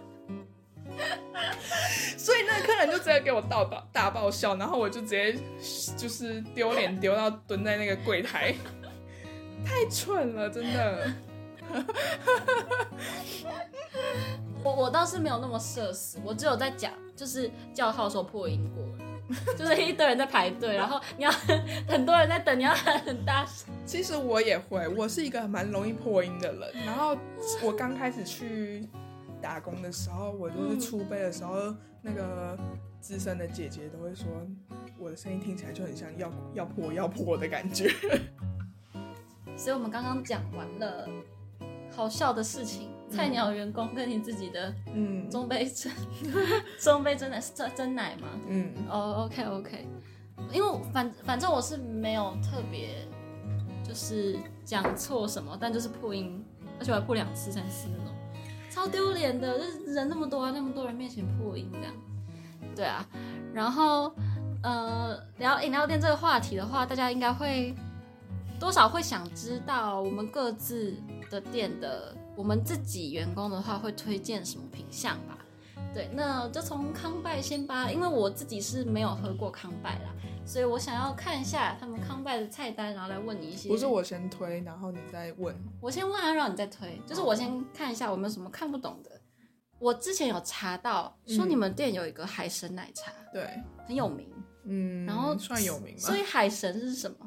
[2.17, 5.33] 所以那个客人就直接给我大爆大爆笑，然后我就直接
[5.95, 8.53] 就是丢脸丢到蹲在那个柜台，
[9.65, 11.11] 太蠢了，真的。
[14.63, 18.83] 我我倒是没有那么社死，我只有在讲就是叫号的时候破音过，
[19.55, 21.31] 就是一堆人在排队，然后你要
[21.87, 23.73] 很多人在等，你要喊很大声。
[23.85, 26.85] 其实我也会，我是一个蛮容易破音的人。
[26.85, 27.17] 然后
[27.63, 28.87] 我刚开始去
[29.41, 32.57] 打工的时候，我就是出杯的时候，那个
[32.99, 34.27] 资深的姐姐都会说，
[34.97, 37.89] 我的声音听起来就很像要要破要破的感觉。
[39.55, 41.07] 所以我们刚刚讲完了
[41.95, 45.29] 好笑的事情，菜鸟员工跟你自己的嗯。
[45.29, 45.91] 中杯真
[46.79, 48.27] 中杯真奶是真真奶吗？
[48.47, 49.87] 嗯，哦、o k OK，
[50.51, 53.07] 因为反反正我是没有特别
[53.83, 56.43] 就是讲错什么，但就是破音，
[56.79, 58.13] 而且我还破两次、三次那种，
[58.71, 61.93] 超丢脸的，就是人那么多啊，那么多人面前破音这样，
[62.75, 63.05] 对啊，
[63.53, 64.13] 然后
[64.63, 67.75] 呃聊饮料店这个话题的话，大家应该会
[68.59, 70.95] 多少会想知道我们各自
[71.29, 75.37] 的店的，我们自己员工的话会推荐什么品相吧。
[75.93, 80.13] 对，那就从康拜先吧，因为我自己是没有喝过康拜啦，
[80.45, 83.69] 所以我想要看一下他们康拜的菜单，然后来问你一些。
[83.69, 85.55] 不是，我先推，然后你再问。
[85.81, 89.19] 我先问啊，让你再推，就是我先看一下有没有什么看不懂的。
[89.79, 93.49] 我之前有查到说嗯你们店有一个海神奶茶，对，
[93.87, 94.27] 很有名，
[94.65, 96.17] 嗯，然后算有名吗所？
[96.17, 97.17] 以海神是什么？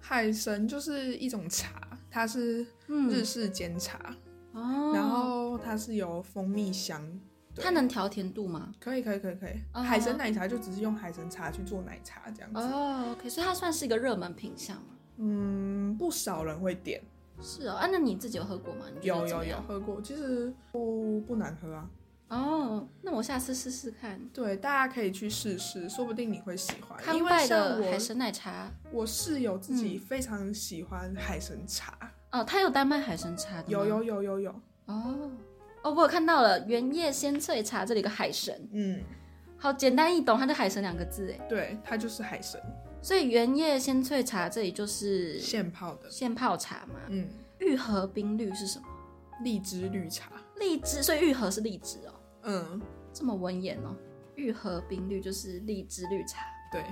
[0.00, 3.98] 海神就是一种茶，它是嗯日式煎茶，
[4.52, 7.02] 哦，然后它是有蜂蜜香。
[7.56, 8.72] 它能调甜度吗？
[8.80, 12.60] 可以可以可以可以，哦海神奶茶就只是用海神茶去做奶茶这样子。
[12.60, 14.96] 哦所以它算是一个热门品相吗？
[15.18, 17.00] 嗯，不少人会点，
[17.40, 18.86] 是哦，啊，那你自己有喝过吗？
[19.00, 21.88] 有有有喝过，其实不不难喝啊。
[22.30, 24.20] 哦，那我下次试试看。
[24.32, 26.98] 对，大家可以去试试，说不定你会喜欢。
[27.00, 31.96] 康因为拜的海神奶茶我室友自己非常喜欢海神茶，
[32.34, 34.50] 哦，它有单卖海神茶的吗有有有有有，
[34.86, 35.30] 哦
[35.82, 39.00] 哦，我有看到了原叶鲜萃茶，这里有个海神，嗯，
[39.56, 41.46] 好简单易懂，它就海神两个字哎。
[41.48, 42.60] 对，它就是海神
[43.00, 46.94] 所以原叶鲜萃茶这里就是现泡的，现泡茶嘛。
[47.08, 47.28] 嗯，
[47.60, 48.86] 玉荷冰绿是什么？
[49.42, 53.94] 荔枝绿茶，荔枝，所以玉荷是荔枝哦，嗯，这么文言哦。
[54.34, 56.82] 玉荷冰绿就是荔枝绿茶对，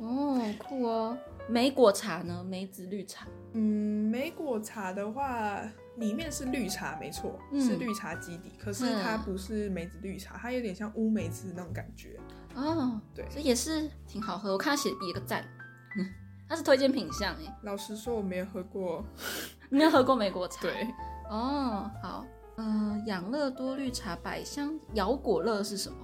[0.00, 1.18] 哦，酷哦。
[1.48, 2.44] 梅果茶呢？
[2.48, 5.60] 梅子绿茶嗯，梅果茶的话，
[5.96, 12.18] 里面是绿茶，没错，嗯是绿茶基底，可是它嗯不是梅子绿茶，它有点像乌梅子那种感觉。
[12.54, 14.52] 哦，对这也是挺好喝。
[14.52, 15.44] 我看他写比一个赞，
[15.98, 16.06] 嗯，
[16.48, 17.58] 它是推荐品相哎。
[17.62, 19.04] 老实说，我没有喝过，
[19.68, 20.62] 你 没有喝过梅果茶？
[20.62, 20.86] 对，
[21.30, 22.24] 哦，好，
[22.56, 25.96] 呃，养乐多绿茶百香摇果乐是什么？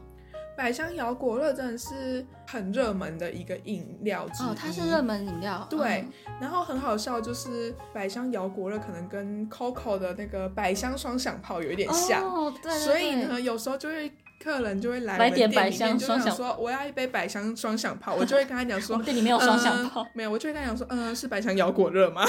[0.59, 4.47] 百香摇果乐真的是很热门的一个饮料之一。
[4.49, 5.65] 哦，它是热门饮料。
[5.71, 20.03] 对嗯然后很好笑，就是百香摇果乐可能跟 COCO 的那个百香双响炮有一点像，哦，对对所以呢，有时候就会客人就会来来我们店点百香里面就想说我要一杯百香双响炮，我就会跟他讲 我说们店里没有双响炮。
[20.03, 22.25] 呃没有，我就会跟他讲说，嗯、是百香摇果热吗？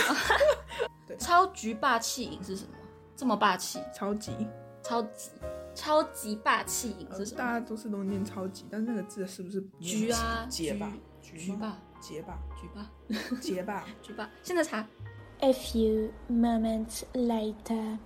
[1.18, 2.70] 超级霸气饮是什么？
[3.16, 3.80] 这么霸气？
[3.94, 4.32] 超级，
[4.84, 5.32] 超级
[5.80, 7.38] 超级霸气饮呃是什么？
[7.38, 10.92] 大家都是都念超级，但那个字是不是不念橘啊，结吧？
[11.22, 11.58] 橘橘吗？
[11.60, 12.92] 吧，结吧， 橘吧，
[13.40, 13.86] 结吧。
[14.02, 14.30] 橘吧。
[14.44, 14.86] 现在查
[15.40, 17.98] A few moments later.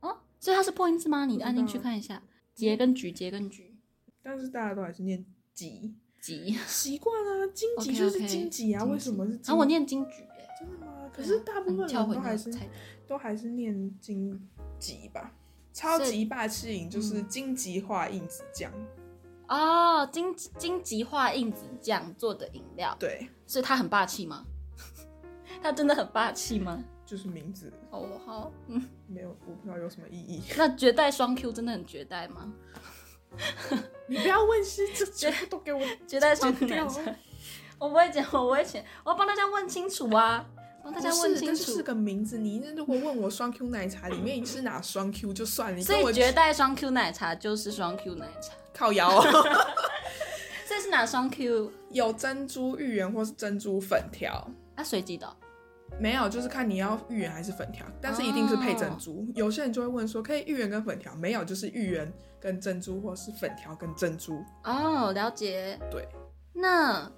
[0.00, 1.24] 哦，所以它是破音字吗？
[1.24, 2.22] 你按进去看一下，
[2.54, 3.76] 结跟橘，结跟橘，
[4.22, 6.52] 但是大家都还是念吉，橘。
[6.68, 9.40] 习惯啊，荆棘就是荆棘啊，荆为什么是荆？
[9.46, 11.10] 然后我念金桔，哎，真的吗？
[11.12, 12.52] 可是大部分人都还是。
[13.08, 15.34] 都还是念荆棘吧。
[15.72, 18.70] 超级霸气饮就是嗯荆棘化印子酱，
[19.48, 24.44] 哦，金金棘化印子酱做的饮料，对，所以它很霸气吗？
[25.62, 26.82] 它真的很霸气吗？
[27.04, 30.42] 就是名字哦，好，嗯，没有，我不知道有什么意义。
[30.56, 32.52] 那绝代双 Q 真的很绝代吗？
[34.08, 36.66] 你不要问是这全部都给我绝代双 Q
[37.78, 40.46] 我不会讲，我不会讲，我要帮大家问清楚啊，
[40.82, 41.82] 帮大家问清楚这就是。
[41.82, 42.38] 个名字。
[42.38, 49.24] 你如果问我双 Q 奶茶里面是哪双 Q 就算了，你所以跟我绝代双 Q 奶茶就是双 Q 奶茶，靠腰、哦，
[50.68, 51.70] 这是哪双 Q？
[51.90, 54.48] 有珍珠芋圆或是珍珠粉条。
[54.74, 55.36] 那，随机的哦、
[56.00, 59.26] 没有，就是看你要芋圆还是粉条，但是一定是配珍珠。
[59.34, 61.14] 有些人就会问说，可以芋圆跟粉条？
[61.14, 64.42] 没有，就是芋圆跟珍珠，或是粉条跟珍珠。
[64.64, 65.78] 哦，了解。
[65.90, 66.08] 对，
[66.54, 67.10] 那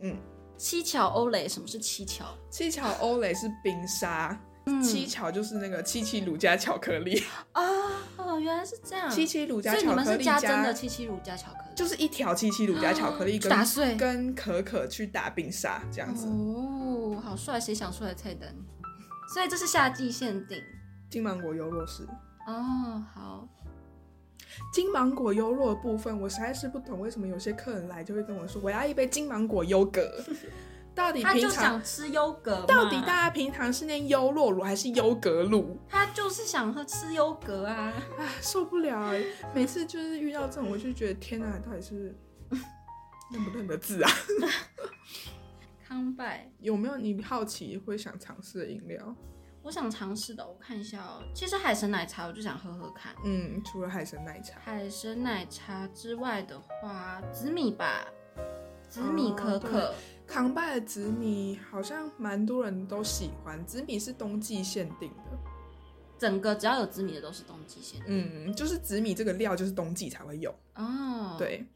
[0.00, 0.16] 嗯，
[0.56, 2.26] 七巧欧蕾，什么是七巧？
[2.50, 4.38] 七巧欧蕾是冰沙，
[4.82, 7.62] 七巧就是那个七七乳加巧克力啊，
[8.16, 9.10] 哦，原来是这样。
[9.10, 16.26] 七七乳加所以你巧克力们是加真的七七乳加巧克力，就是一条七七乳加巧克力 跟打碎跟可可去打冰沙这样子。
[16.26, 18.54] 哦，好帅，谁想出来的菜单？
[19.34, 20.62] 所以这是夏季限定
[21.10, 22.04] 金芒果优酪是
[22.46, 23.02] 哦。
[23.12, 23.48] 好，
[24.72, 30.10] 金芒果优酪的部分，我实在是不懂为什么有些客人来就会跟我说我要一杯金芒果优格，
[30.94, 35.78] 到底他就平常想吃优格，到底大家平常是念优酪乳还是优格乳？
[35.88, 37.92] 他就是想喝吃优格啊。
[38.18, 39.22] 唉，受不了哎、
[39.54, 42.14] 每次就是遇到这种，我就觉得天哪，到底是
[43.32, 44.10] 认不认得字啊？
[45.86, 49.14] 康拜，有没有你好奇会想尝试的饮料？
[49.64, 51.22] 我想尝试的，我看一下哦。
[51.34, 53.14] 其实海神奶茶我就想喝喝看。
[53.24, 58.06] 嗯，除了海神奶茶，海神奶茶之外的话，紫米吧，
[58.90, 59.94] 紫米可可。
[60.26, 65.38] 康拜的紫米好像蛮多人都喜欢，紫米是冬季限定的。
[66.18, 70.54] 整个只要有紫米的都是冬季限定嗯，就是紫米这个料就是冬季才会有。
[70.74, 71.66] 哦。，对，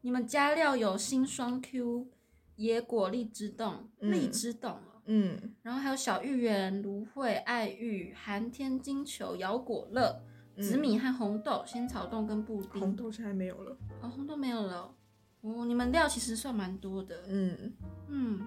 [0.00, 2.08] 你们加料有新双 Q、
[2.54, 10.20] 野果、荔枝冻、嗯荔枝冻哦，嗯，然后还有小芋圆、芦荟、爱玉、寒天金球、摇果乐、
[10.56, 12.80] 嗯紫米和红豆、仙草冻跟布丁。
[12.80, 13.76] 红豆现在没有了。
[14.00, 14.94] 哦，红豆没有了哦。
[15.42, 17.22] 哦，你们料其实算蛮多的。
[17.28, 17.72] 嗯，
[18.08, 18.40] 嗯，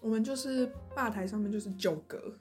[0.00, 2.32] 我们就是吧台上面就是九格，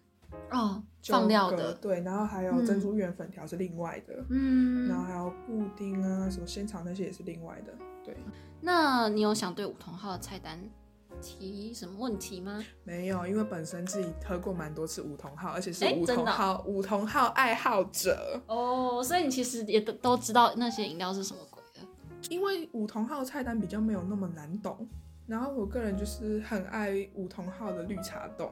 [0.52, 1.74] 哦，放料的。
[1.74, 7.74] 格对，然后还有珍珠圆粉条是另外的，嗯，然后还有布丁啊，什么仙草那些也是另外的。
[8.06, 8.16] 对，
[8.62, 10.60] 那你有想对梧桐号的菜单
[11.22, 12.64] 提什么问题吗？
[12.84, 18.42] 没有，因为本身自己喝过蛮多次梧桐号，而且是诶梧桐号梧桐号爱好者。
[18.48, 21.88] 哦，所以你其实也都都知道那些饮料是什么鬼的。
[22.30, 24.88] 因为梧桐号菜单比较没有那么难懂，
[25.28, 28.52] 然后我个人就是很爱梧桐号的绿茶冻。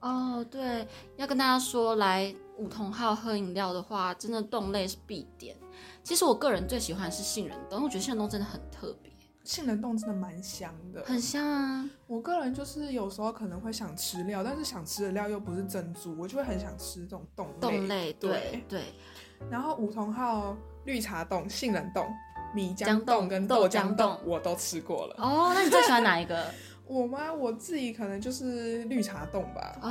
[0.00, 5.56] 哦，对，要跟大家说，来梧桐号喝饮料的话，真的冻类是必点。
[6.04, 9.12] 其实我个人最喜欢是杏仁冻，因为我觉得杏仁冻真的很特别，
[9.48, 11.88] 杏仁冻真的蛮香的，很香啊。
[12.06, 17.58] 我个人就是有时候可能会想吃料，但是想吃的料又不是珍珠，我就会很想吃这种冻类。
[17.58, 18.82] 冻类，对对对，
[19.50, 22.06] 然后梧桐号绿茶冻、杏仁冻、
[22.54, 25.14] 米浆冻冻跟豆浆浆冻我都吃过了。
[25.16, 26.52] 哦，那你最喜欢哪一个？
[26.88, 27.32] 我吗？
[27.32, 29.78] 我自己可能就是绿茶冻吧。
[29.82, 29.90] 哦、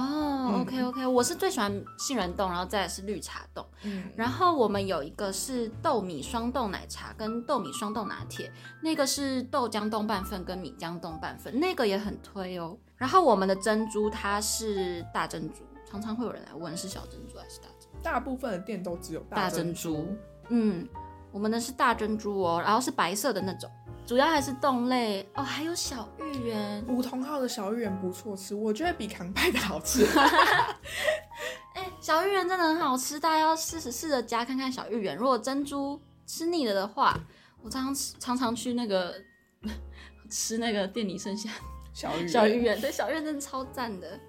[0.50, 3.64] 嗯 o k OK，我是最喜欢杏仁冻，然后再来是绿茶冻。
[3.84, 12.76] 嗯，然后我们有一个是豆米双冻奶茶跟豆米双冻拿铁，那个是豆浆冻半份跟米浆冻半份，那个也很推哦。
[12.96, 18.00] 然后我们的珍珠它是大珍珠，常常会有人来问是小珍珠还是大珍珠。
[18.02, 20.08] 大部分的店都只有大珍珍珠。
[20.50, 20.88] 嗯，
[21.32, 23.70] 我们的是大珍珠哦，然后是白色的那种，
[24.04, 26.86] 主要还是冻类哦，还有小芋圆。
[26.88, 30.06] 梧桐号的小芋圆不错吃，我觉得比扛派的好吃。
[31.73, 35.15] 哎，小芋圆真的很好吃，大家要试试试着加看看小芋圆。
[35.15, 37.17] 如果珍珠吃腻了的话，
[37.62, 39.15] 我常常吃常常去那个
[40.30, 41.50] 吃那个店里剩下
[41.94, 44.19] 小芋圆小芋圆，对，小芋圆真的超赞的。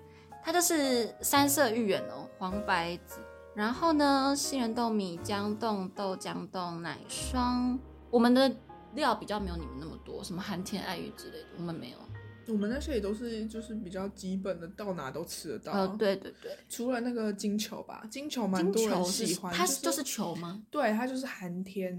[0.42, 3.20] 它就是三色芋圆哦，黄白紫。
[3.54, 7.76] 然后呢，杏仁豆、米浆冻、豆浆冻、奶霜、
[8.08, 8.48] 我们的
[8.94, 11.98] 料比较没有你们那么多，什么寒天爱玉之类的，我们没有。
[12.50, 15.72] 我们那些也都是就是比较基本的，到哪都吃得到。
[15.72, 20.62] 呃，对对对，除了那个金球吧，金球蛮多人喜欢，是它是就是球吗？
[20.70, 21.94] 对，它就是寒天，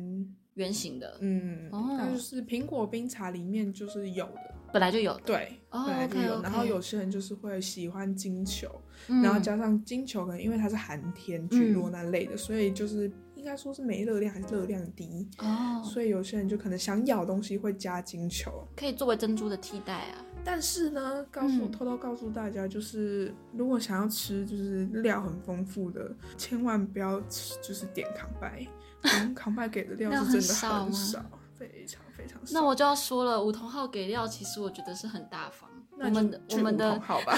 [0.56, 5.22] 圆形的，嗯，哦它就是苹果冰茶里面就是有的，本来就有的。
[5.24, 6.42] 对，哦本来就有。
[6.42, 8.68] 然后有些人就是会喜欢金球，
[9.08, 13.08] 嗯然后加上金球，可能因为它是寒天聚落那类的，所以就是
[13.40, 18.68] 应该说是没热量还是热量低，哦，所以有些人就可能想咬东西会加金球。
[18.76, 20.26] 可以作为珍珠的替代啊。
[20.44, 28.68] 但是呢，告诉、嗯偷偷告诉大家，就是如果想要吃就是料很丰富的，千万不要吃就是点康拜，
[29.04, 31.26] 嗯 康拜给的料料是真的很少很少，
[31.56, 32.52] 非常非常少。
[32.54, 35.70] 那我就要说了，梧桐号给料，其实我觉得是很大方。
[36.00, 37.36] 我们的我们的好吧，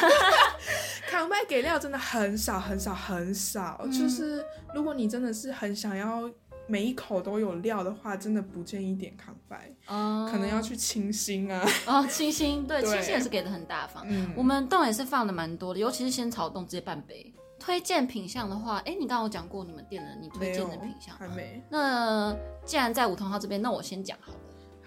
[1.09, 4.43] 扛麦给料真的很少很少很少，嗯就是
[4.74, 6.30] 如果你真的是很想要
[6.68, 11.66] 每一口都有料的话，真的不建议点康拜，哦，可能要去清新啊。
[11.86, 14.05] 哦，清新对 对清新也是给的很大方。
[14.07, 17.34] 嗯，我们冻也是放的蛮多的，尤其是仙草冻直接半杯。
[17.59, 21.18] 推荐品相的话，哎，你刚刚有讲过你们店的你推荐的品相吗？
[21.20, 22.36] 还没那
[22.66, 24.39] 既然在梧桐号这边，那我先讲好了。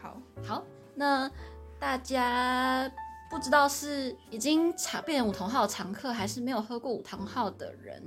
[0.02, 0.22] 好。
[0.42, 0.64] 好，
[0.96, 1.30] 那
[1.78, 2.90] 大家
[3.34, 8.00] 不知道是已经常变成五桐号的常客，还是没有喝过五桐号的人，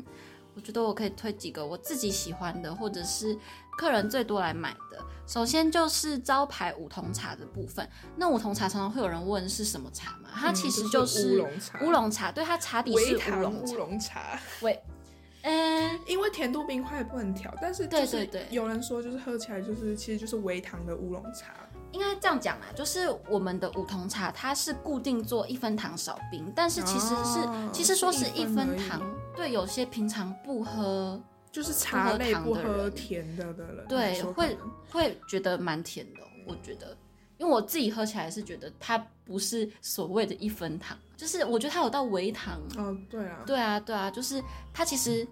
[0.56, 3.38] 我觉得我可以推几个我自己喜欢的，或者是
[3.78, 5.04] 客人最多来买的。
[5.28, 7.86] 首先就是招牌五桐茶的部分。
[8.16, 10.30] 那五桐茶常常会有人问是什么茶嘛？
[10.34, 13.76] 它嗯其实就是乌龙茶乌龙茶，对，它茶底是乌微糖乌龙茶。
[13.76, 14.82] 龙茶，喂，
[15.42, 29.02] 嗯，因为甜度冰块不能调，但是对对对有人说就是喝起来就是其实就是微糖的乌龙茶，应该这样讲啦，就是我们的梧桐茶，它是固定做一分糖少冰，但是其实是、哦其实说是一分糖，
[29.36, 31.22] 对，有些平常不喝
[31.52, 34.58] 就是茶类不喝甜的的人对会
[34.92, 36.96] 会觉得蛮甜的哦、我觉得，
[37.38, 45.28] 因为我自己喝起来是觉得它不是所谓的一分糖，就是我觉得它有到微糖，哦对啊，对啊，对啊，就是它其实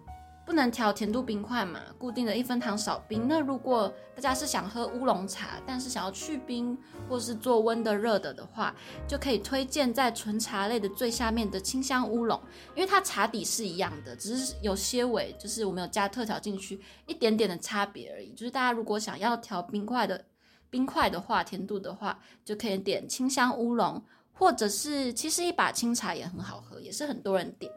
[0.45, 3.27] 不能调甜度冰块嘛，固定的一分糖少冰。
[3.27, 6.77] 那如果大家是想喝乌龙茶，但是想要去冰
[7.09, 8.73] 或是做温的热的的话，
[9.07, 12.39] 就可以推荐在纯茶类的最下面的清香乌龙，
[12.75, 18.31] 因为它茶底是一样的，只是有些尾，就是我们有加特调进去一点点的差别而已。
[18.33, 20.23] 就是大家如果想要调冰块的
[20.69, 23.99] 冰块的话，甜度的话，就可以点清香乌龙，
[24.31, 27.71] 或者是其实一把清茶也很好喝，也是很多人点。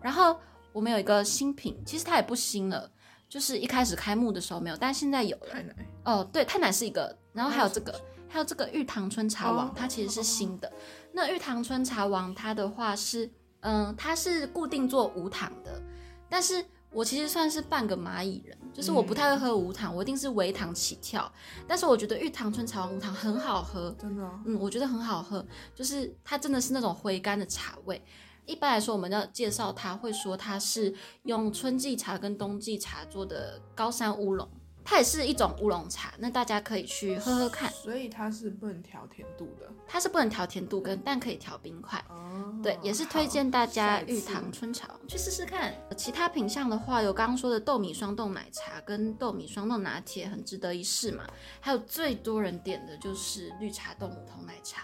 [0.00, 0.36] 然后
[0.72, 2.90] 我们有一个新品，其实它也不新了，
[3.28, 5.46] 就是一开始开幕的时候没有，但现在有了。
[5.50, 7.94] 太奶哦，对，太奶是一个，然后还有这个，
[8.28, 10.72] 还有这个玉堂春茶王，哦它其实是新的。
[11.12, 15.80] 那玉堂春茶王它的话是，嗯，它是固定做无糖的，
[16.28, 21.30] 但是我其实算是半个蚂蚁人，就是我不太会喝无糖，我一定是微糖起跳。
[21.66, 25.44] 但是我觉得玉堂春茶王无糖很好喝，真的哦嗯，我觉得很好喝，
[25.74, 28.02] 就是它真的是那种回甘的茶味。
[28.46, 34.48] 一般来说，我们要介绍它，会说它是用春季茶跟冬季茶做的高山乌龙，
[34.84, 36.12] 它也是一种乌龙茶。
[36.18, 42.04] 那大家可以去喝喝看，所以它是不能调甜度的它是不能调甜度跟，但可以调冰块。
[42.08, 42.18] 哦
[42.62, 45.74] 对，也是推荐大家玉堂春茶去试试看。
[45.96, 51.24] 其他品相的话，有刚刚说的豆米双冻奶茶跟豆米双冻拿铁，很值得一试嘛。
[51.60, 54.82] 还有最多人点的就是绿茶冻梧桐奶茶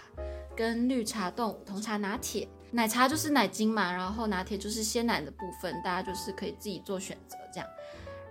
[0.55, 2.47] 跟绿茶冻梧桐茶拿铁。
[2.71, 7.67] 奶茶就是奶精嘛，然后拿铁就是鲜奶的部分，大家就是可以自己做选择这样。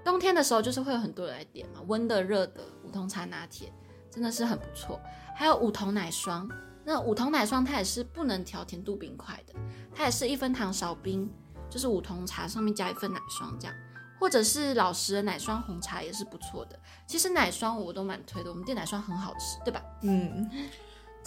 [0.04, 3.72] 冬天的时候就是会有很多人来点嘛，温的热的梧桐茶拿铁
[4.10, 5.00] 真的是很不错。
[5.34, 6.48] 还有梧桐奶霜，
[6.84, 9.54] 那梧桐奶霜它也是不能调甜度冰块的，
[9.94, 11.30] 它也是一分糖少冰，
[11.68, 13.76] 就是梧桐茶上面加一份奶霜这样，
[14.18, 16.78] 或者是老实的奶霜红茶也是不错的。
[17.06, 19.82] 其实奶霜我都蛮推的，我们店奶霜很好吃，对吧？
[20.02, 20.50] 嗯，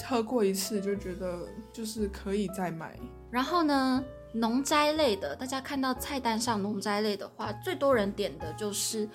[0.05, 9.07] 喝过一次就觉得就是可以再买，然后呢，农斋类的，大家看到菜单上农斋类的话，最多人点的就是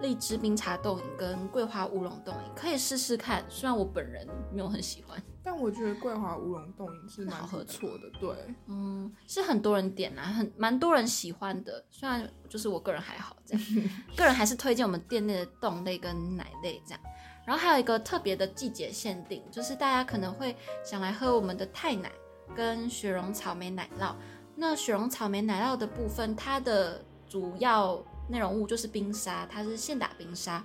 [0.00, 3.44] 荔枝冰茶冻饮跟桂花乌龙冻饮，可以试试看。
[3.48, 11.84] 虽然我本人没有很喜欢，但我觉得桂花乌龙冻饮是蛮好喝的不错的，对，嗯，是很多人点啊，很蛮多人喜欢的。
[11.90, 13.64] 虽然就是我个人还好这样，
[14.16, 17.00] 个人还是推荐我们店内的冻类跟奶类这样。
[17.44, 22.10] 然后还有一个特别的季节限定，就是大家可能会想来喝我们的泰奶
[22.54, 24.14] 跟雪绒草莓奶酪。
[24.54, 30.62] 那雪绒草莓奶酪的部分，它的主要内容物就是冰沙，它是现打冰沙。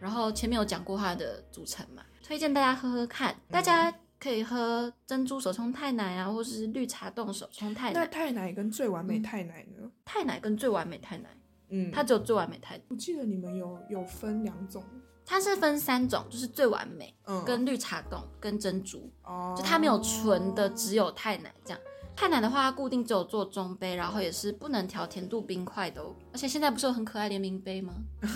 [0.00, 3.34] 然后前面有讲过它的组成嘛，推荐大家喝喝看。
[3.50, 8.06] 大家可以喝珍珠手冲太奶啊，或是绿茶冻手冲太奶那奶。
[8.06, 9.90] 太奶跟最完美嗯太奶呢？
[10.04, 11.28] 太奶跟最完美太奶，
[11.70, 12.82] 嗯，它只有最完美太奶。
[12.88, 14.84] 我记得你们有有分两种
[15.30, 21.78] 它是分三种，就是最完美、嗯，跟绿茶冻跟珍珠，哦，就它没有纯的，只有太奶这样。
[22.16, 26.16] 太奶的话，它固定只有做中杯，然后也是不能调甜度冰块的哦。
[26.32, 27.92] 而且现在不是有很可爱联名杯吗？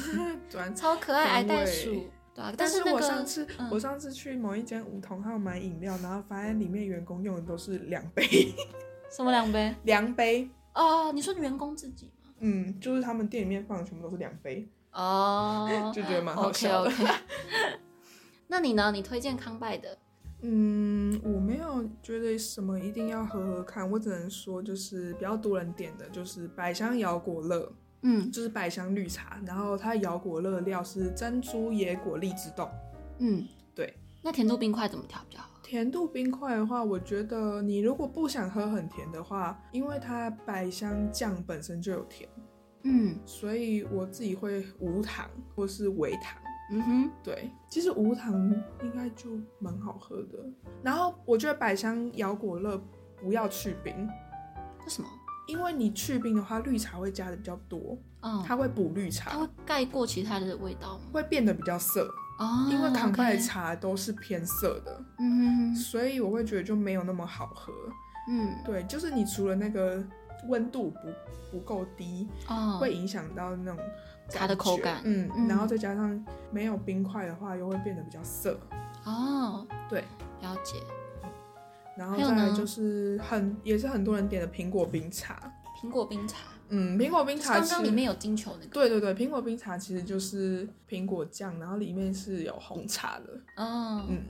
[0.51, 2.53] 转 超可爱，袋鼠，对啊。
[2.57, 8.23] 但是我上次、嗯我上次去某一间梧桐，还有买饮料，然后发现里面员工用的都是两杯
[9.11, 9.75] 什么两杯？
[9.85, 12.31] 量杯，哦，你说员工自己吗？
[12.39, 16.91] 嗯，就是他们店里面放的全部都是量杯，哦， 就觉得蛮好笑的。
[16.91, 17.05] OK。
[18.49, 18.93] 那你呢？
[18.93, 19.97] 你推荐康拜的？
[20.43, 27.73] 嗯，我没有觉得什么一定要喝喝看，我只能说就是比较多人点的就是百香摇果乐，
[28.03, 32.69] 嗯就是百香绿茶，然后它摇果乐的料是珍珠野果荔枝冻。
[33.19, 33.97] 嗯，对。
[34.21, 35.49] 那甜度冰块怎么调比较好？
[35.63, 42.29] 甜度冰块的话，我觉得你如果不想喝很甜的话，因为它百香酱本身就有甜，
[42.85, 46.37] 嗯所以我自己会无糖或是微糖。
[46.71, 48.33] 嗯哼，对，其实无糖
[48.83, 50.39] 应该就蛮好喝的。
[50.83, 52.83] 然后我觉得百香摇果乐
[53.21, 55.09] 不要去冰，为什么？
[55.47, 61.05] 因为你去冰的话，绿茶会加的比较多，嗯，它会补绿茶它茶会，盖过其他的味道吗？
[61.13, 62.09] 会变得比较涩。
[62.39, 67.73] 哦，因为康拜茶都是偏涩的，嗯哼哼，所以我会觉得就没有那么好喝。
[68.31, 70.03] 嗯，对，就是你除了那个
[70.49, 71.09] 温度不
[71.51, 73.79] 不够低，哦，会影响到那种
[74.29, 75.01] 它的口感。
[75.05, 75.49] 嗯，嗯。
[75.49, 78.59] 然后再加上没有冰块的话，又会变得比较涩。
[79.05, 80.05] 哦，对，
[80.41, 80.77] 了解。
[81.97, 85.53] 然后再来就是很也是很多人点的苹果冰茶。
[85.83, 86.39] 苹果冰茶，
[86.69, 93.41] 嗯，苹果冰茶刚刚里面有金球那个，对对对，苹果冰茶其实就是苹果酱，然后里面是有红茶的。
[93.57, 94.25] 嗯嗯，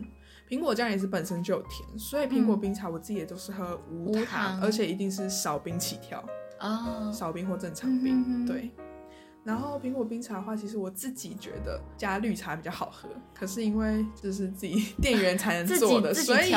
[0.49, 6.23] 苹果酱也是本身就有甜，所以苹果冰茶我自己也都是喝无无糖，糖而且一定是少冰起跳，
[6.61, 8.21] 哦，少冰或正常冰。
[8.21, 8.71] 嗯哼哼对。
[9.45, 16.53] 然后苹果冰茶的话，其实我自己觉得加绿茶比较好喝，可是因为这是自己店员才能做的， 所以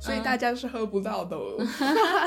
[0.00, 1.56] 所以嗯大家是喝不到的哦。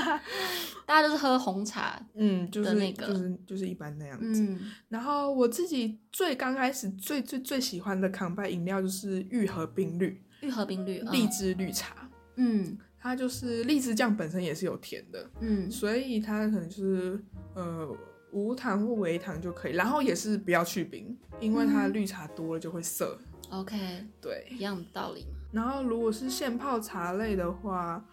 [0.87, 4.41] 大家都是喝红茶， 嗯，就是那个就是就是一般那样子。
[4.41, 17.23] 嗯然后我自己最刚开始最最最喜欢的康拜饮料就是玉和冰绿玉和冰绿，嗯荔枝绿茶，嗯它就是荔枝酱本身也是有甜的，嗯所以它可能就是
[17.55, 17.95] 呃
[18.31, 23.17] 无糖或微糖就可以，然后也是不要去冰，因为它嗯绿茶多了就会涩。
[23.51, 25.39] ，OK，对，一样的道理嘛。
[25.51, 28.05] 然后如果是现泡茶类的话，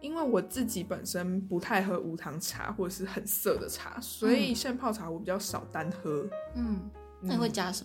[0.00, 6.26] 因为我自己本身不太喝无糖茶或者是很涩的茶，所以嗯现泡茶我比较少单喝。
[6.54, 6.88] 嗯，
[7.20, 7.84] 那你会嗯加什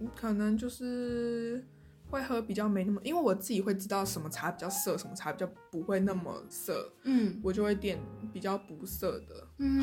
[0.00, 0.08] 么？
[0.16, 1.62] 可能就是
[2.10, 7.98] 会喝比较没那么，因为我自己会知道什么茶比较涩，什么茶比较不会那么涩，嗯我就会点
[8.32, 9.34] 比较不涩的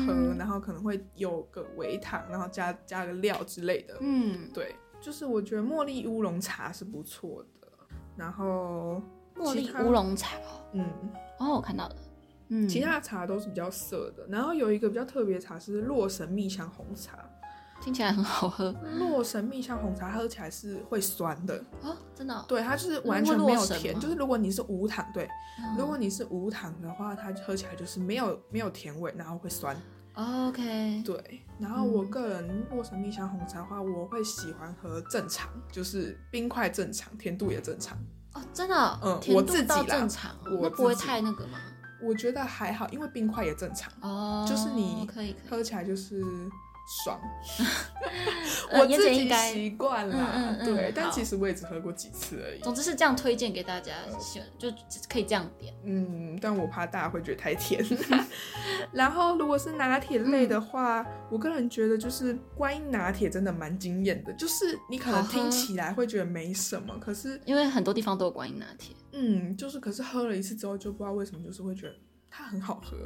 [0.06, 3.96] 喝，嗯然后可能会有个微糖，然后加加个料之类的。
[4.00, 7.68] 嗯，对，就是我觉得茉莉乌龙茶是不错的，
[8.16, 9.00] 然后
[9.36, 10.84] 茉莉乌龙茶哦，嗯，
[11.38, 11.96] 哦，我看到了。
[12.48, 17.18] 嗯，其他茶都是比较涩的，然后有一个比较特别的茶是洛神蜜香红茶。
[17.78, 22.44] 听起来很好喝洛神蜜香红茶喝起来是会酸的，哦，真的哦。
[22.48, 23.98] 对，它就是完全没有甜。
[24.00, 25.28] 就是如果你是无糖，对，
[25.60, 29.76] 嗯如果你是无糖的话，它喝起来就是没有没有甜味，然后会酸。
[30.14, 37.98] 哦 OK，对，然后我嗯个人洛神蜜香红茶的话，我会喜欢喝正常，就是冰块正常，甜度也正常。
[38.32, 41.58] 哦，真的哦，嗯甜我自己正常那不会太那个吗？
[42.02, 46.22] 我觉得还好，因为冰块也正常，哦，就是你可以可以，喝起来就是
[46.86, 47.20] 爽。
[48.70, 52.60] 呃我自己习惯了，嗯嗯嗯对，但其实我也只喝过几次而已。
[52.60, 53.92] 总之是这样推荐给大家，
[54.58, 54.68] 就
[55.08, 55.72] 可以这样点。
[55.84, 57.84] 嗯，但我怕大家会觉得太甜。
[58.92, 71.94] 然后如果是拿铁类的话，嗯我个人觉得就是观音拿铁真的蛮惊艳的，就是你可能听起来会觉得没什么，可是因为很多地方都有观音拿铁嗯，就是可是喝了一次之后就不知道为什么，就是会觉得
[72.30, 72.96] 它很好喝。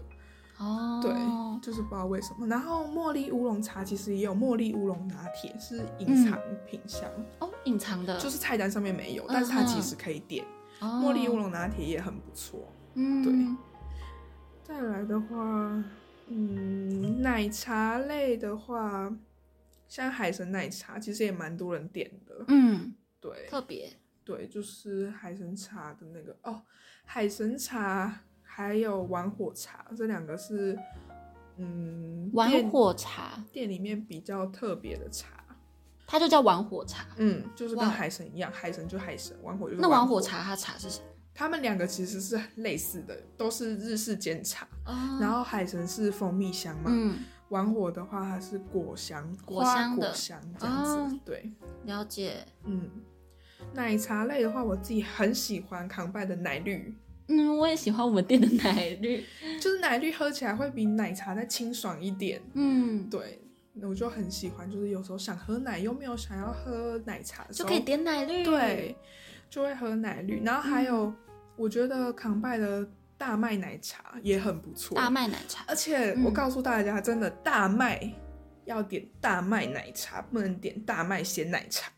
[0.61, 1.13] 哦，对，
[1.61, 2.47] 就是不知道为什么。
[2.47, 10.45] 然后茉莉乌龙茶其实也有茉莉乌龙拿铁，是隐嗯藏品相，哦，隐藏的，就是菜单上面没有，但是它其实可以点。
[10.45, 12.73] 哦茉莉乌，龙拿铁也很不错。
[12.95, 13.57] 嗯，对
[14.63, 15.85] 再来的话，
[16.29, 19.15] 嗯，奶茶类的话，
[19.89, 22.45] 像海神奶茶其实也蛮多人点的。
[22.49, 23.93] 嗯，对特别，
[24.25, 26.63] 对，就是海神茶的那个哦，
[27.05, 28.21] 海神茶
[28.53, 30.77] 还有玩火茶这两个是，
[31.57, 35.29] 嗯，玩火茶，店里面比较特别的茶。
[36.07, 37.07] 它就叫玩火茶。
[37.17, 41.05] 嗯，就是跟海神一样，海神就海神，玩火就是那玩玩火茶它茶是什么？
[41.33, 44.67] 他们两个其实是类似的，都是日式煎茶。
[44.85, 47.19] 哦，然后海神是蜂蜜香嘛，嗯，
[47.51, 50.91] 玩火的话它是果香，果花香的果香这样子。
[50.91, 51.53] 哦对，
[51.85, 52.91] 了解，嗯，
[53.73, 56.93] 奶茶类的话，我自己很喜欢康拜的奶绿，
[57.31, 59.25] 嗯，我也喜欢我们店的奶绿。
[59.63, 62.43] 就是奶绿喝起来会比奶茶再清爽一点。
[62.55, 63.41] 嗯，对，
[63.83, 68.43] 我就很喜欢，就是有时候想喝奶又没有想要喝奶茶的时候，就可以点奶绿。
[68.45, 68.97] 对，
[69.49, 70.43] 就会喝奶绿。
[70.45, 71.17] 然后还有，嗯
[71.57, 75.63] 我觉得康拜的大麦奶茶也很不错，大麦奶茶。
[75.69, 78.11] 而且嗯我告诉大家，真的大麦
[78.65, 81.93] 要点大麦奶茶，不能点大麦鲜奶茶。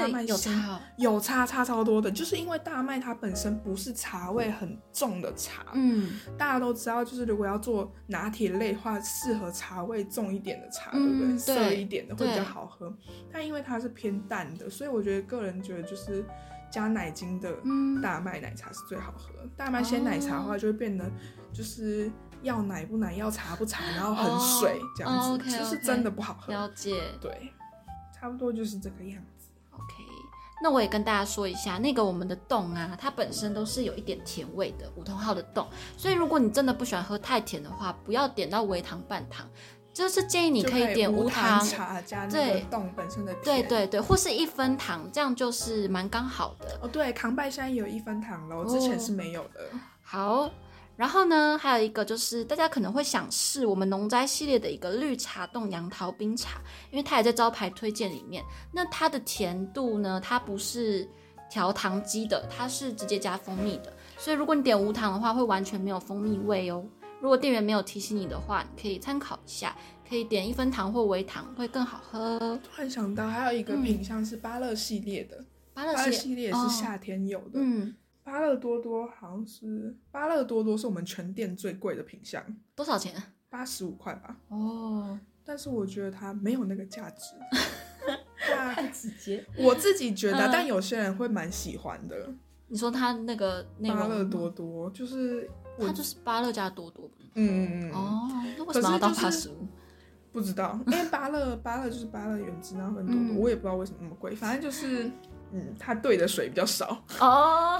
[0.00, 0.80] 大麦有差哦。
[0.96, 11.28] 有差差超多的，就是因为大麦它本身不是茶味很重的茶，嗯，大家都知道，就是如果要做拿铁类的话，适合茶味重一点的茶，嗯对不对？
[11.28, 12.92] 对涩一点的会比较好喝。
[13.32, 16.24] 但因为它是偏淡的，所以我觉得个人觉得就是
[16.70, 19.30] 加奶精的嗯大麦奶茶是最好喝。
[19.56, 21.04] 大麦鲜奶茶的话，就会变得
[21.52, 22.10] 就是
[22.42, 26.52] 要奶不奶，要茶不茶，然后很水这样子，就是真的不好喝。
[26.52, 27.02] 了解。
[27.20, 27.52] 对，
[28.12, 29.33] 差不多就是这个样子。
[30.64, 39.46] 那我也跟大家说一下，那个我们的冻啊，它本身都是有一点甜味的，梧桐号的冻，所以如果你真的不喜欢喝太甜的话，不要点到微糖半糖，
[39.92, 41.60] 就是建议你可以点无糖。
[41.62, 43.44] 茶加那个冻本身的甜。
[43.44, 46.78] 对对对，或是一分糖，这样就是蛮刚好的。
[46.80, 49.60] 哦，对，康拜现在也有一分糖了，我之前是没有的。
[50.02, 50.50] 好，
[50.96, 58.44] 然后呢，还有一个就是大家可能会想试我们农斋系列的一个绿茶冻杨桃冰茶，因为它也在招牌推荐里面。
[58.72, 61.08] 那它的甜度呢，它不是
[61.50, 66.84] 调糖机的，它是直接加蜂蜜的，所以如果你点无糖的话，会完全没有蜂蜜味哦。
[67.20, 69.74] 如果店员没有提醒你的话，你可以参考一下，
[70.08, 72.38] 可以点一分糖或微糖，会更好喝。
[72.62, 75.42] 突然想到，还有一个嗯品相是芭乐系列的，
[75.72, 77.52] 芭乐芭乐系系列哦是夏天有的。
[77.54, 82.42] 嗯，芭乐多多好像是芭乐多多是我们全店最贵的品相，
[82.74, 83.14] 多少钱？
[83.48, 84.36] 八十五块吧。
[84.48, 87.34] 哦，但是我觉得它没有那个价值。
[88.74, 89.44] 太直接。
[89.56, 92.34] 我自己觉得，嗯但有些人会蛮喜欢的。
[92.66, 95.48] 你说它那个内容吗芭乐多多就是
[95.78, 97.08] 我它就是芭乐加多多。
[97.34, 99.66] 嗯嗯嗯，哦，那为什么要到八十五？
[100.32, 105.10] 不知道，因为芭乐芭乐就是芭乐原汁，然后很多多，嗯我也不知道为什么那么贵，反正就是
[105.52, 107.04] 嗯，它兑的水比较少。
[107.20, 107.78] 哦，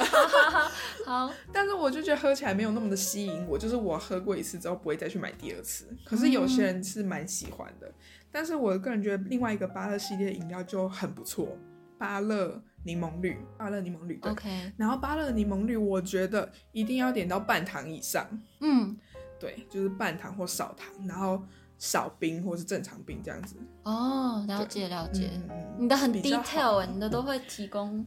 [1.05, 5.87] 好好 但是我就觉得喝起来没有那么的吸引我，就是我喝过一次之后不会再去买第二次。
[6.05, 7.93] 可是有些人是蛮喜欢的，
[8.31, 11.59] 但是我个人觉得另外一个芭乐系列饮料就很不错，
[11.99, 14.31] 芭乐柠檬绿，芭乐柠檬绿对。
[14.31, 18.27] OK，然后芭乐柠檬绿，我觉得一定要点到半糖以上，
[18.61, 18.97] 嗯，
[19.41, 21.43] 对，就是半糖或少糖，然后
[21.79, 23.57] 少冰或是正常冰这样子。
[23.83, 25.31] 哦，了解了解，
[25.79, 28.05] 你的很 detail 你的都会提供，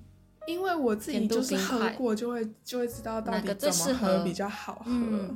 [0.48, 4.84] 因为我自己就是喝过，就会就会知道到底怎么喝比较好喝。
[4.88, 5.36] 嗯。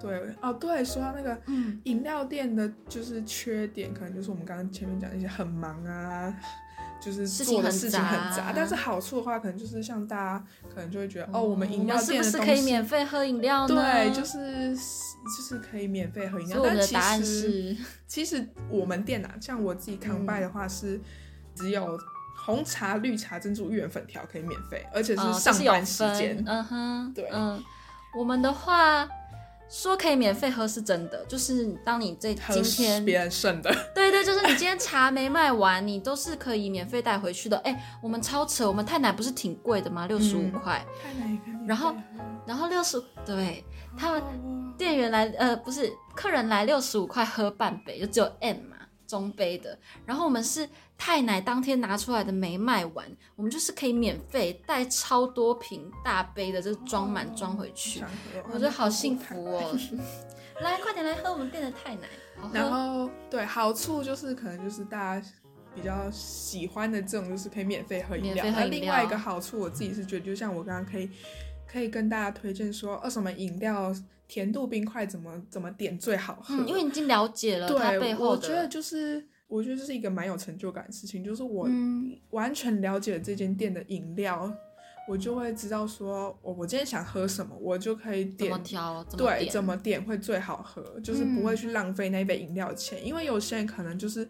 [0.00, 6.34] 对哦，对，说到那个嗯，饮料店的，就是缺点，可能就是我们刚刚前面讲的一些很忙啊，
[7.00, 8.52] 就是做的事情很杂杂。
[8.54, 10.44] 但是好处的话，可能就是像大家
[10.74, 13.74] 可能就会觉得，哦，我们饮料是不是可以免费喝饮料呢？
[13.74, 16.60] 对，就是就是可以免费喝饮料。
[16.62, 17.76] 但其实，
[18.06, 21.00] 其实我们店啊，像我自己康拜的话是
[21.54, 21.98] 只有
[22.44, 26.36] 红茶、绿茶、珍珠芋圆粉条可以免费，而且是上班时间。
[26.36, 27.62] 分，嗯哼，对嗯，
[28.16, 29.08] 我们的话。
[29.70, 37.56] 说可以免费喝是真的，就是当你这今天别人剩的，对对，就是你今天茶没卖完，你都是可以免费带回去的。
[37.58, 40.08] 哎，我们超扯，我们太奶不是挺贵的吗？
[40.08, 41.94] 六十五嗯块，太难看然后
[42.44, 43.64] 然后六十，对
[43.96, 49.78] 他们们店员来，呃，不是客人来六十五块喝半杯，就只有 M 嘛，中杯的。
[50.04, 50.68] 然后我们是
[51.02, 58.04] 太奶当天拿出来的没卖完，我们就是可以免费带超多瓶大杯的，就是装满装回去。
[58.52, 59.78] 我觉得好幸福哦！
[60.60, 62.06] 来，快点来喝我们店的太奶，
[62.52, 65.26] 然后对好处就是可能就是大家
[65.74, 68.44] 比较喜欢的这种，就是可以免费喝饮料。
[68.50, 71.08] 那另外一料个好处，我自己是觉得，就像我刚刚可以
[71.66, 73.90] 可以跟大家推荐说，呃，什么饮料
[74.28, 76.54] 甜度冰块怎么怎么点最好喝。
[76.54, 84.50] 嗯，因为你已经了解了它背，后的，我觉得就是我觉得这是一个蛮有成就感的事情，就是我嗯完全了解了这间店的饮料。
[85.08, 94.28] 我就会知道说，我我今天想喝什么，我就可以点调，怎么对，点，怎么点会最好喝，就是不会嗯去浪费那一杯饮料钱，因为有些人可能就是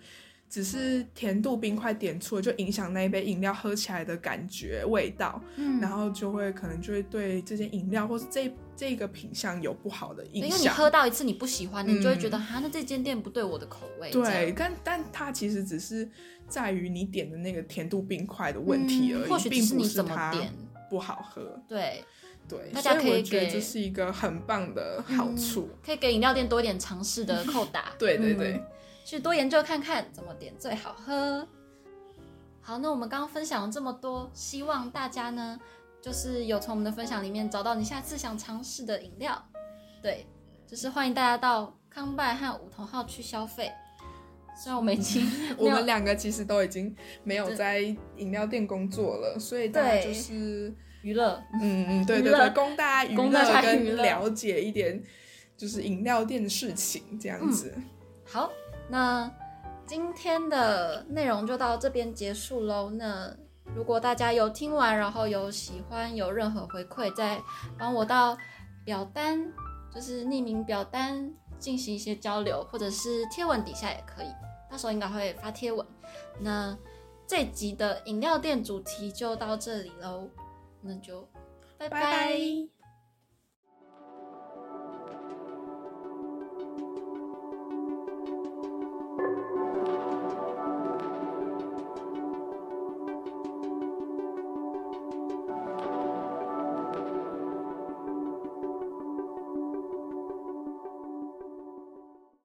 [0.51, 10.69] 只是甜度冰块点错，就影响那一杯饮料喝起来的感觉味道，嗯，然后就会可能就会对这件饮料或是这这个品相有不好的印象因为你。
[10.69, 14.11] 喝到一次你不喜欢的，你就会觉嗯得哈，那这间店不对我的口味。
[14.11, 16.09] 对，但但它其实只是
[16.49, 20.53] 在于你点的那个甜度冰块的问题而已，嗯或许并不是你怎么它点。
[20.91, 21.63] 不好喝。
[21.69, 22.03] 对，
[22.49, 25.69] 对，大家可以所以我觉得给这是一个很棒的好嗯处。
[25.87, 27.93] 可以给饮料店多一点尝试的 扣打。
[27.97, 28.55] 对对对。
[28.55, 28.67] 嗯
[29.11, 31.45] 去多研究看看怎么点最好喝。
[32.61, 35.59] 好，那我们刚刚分享了这么多，希望大家呢，
[36.01, 39.45] 就是有从我们的分享里面找到你下次想尝试的饮料。
[40.01, 40.29] 对，
[40.65, 43.73] 就是欢迎大家到康拜和梧桐号去消费。
[44.57, 46.95] 虽然我们已经 我们两个其实都已经
[47.25, 47.81] 没有在
[48.15, 55.03] 饮料店工作了，所以大家对就是娱乐，嗯嗯，对对对，供大家娱乐跟了解一点，
[55.57, 57.75] 就是饮料店的事情这样子。
[58.25, 58.49] 好，
[58.91, 59.31] 那
[59.87, 62.91] 今天的内容就到这边结束喽。
[62.91, 63.35] 那
[63.75, 67.41] 如果大家有听完，然后有喜欢，有任何回馈，再
[67.79, 68.37] 帮我到
[68.85, 69.53] 表单，
[69.95, 74.27] 就是匿名表单进行一些交流，或者是贴文底下也可以。
[74.71, 75.87] 到时候应该会发贴文。
[76.39, 76.77] 那
[77.27, 80.29] 这集的饮料店主题就到这里喽，
[80.81, 81.29] 那就
[81.79, 82.33] 拜拜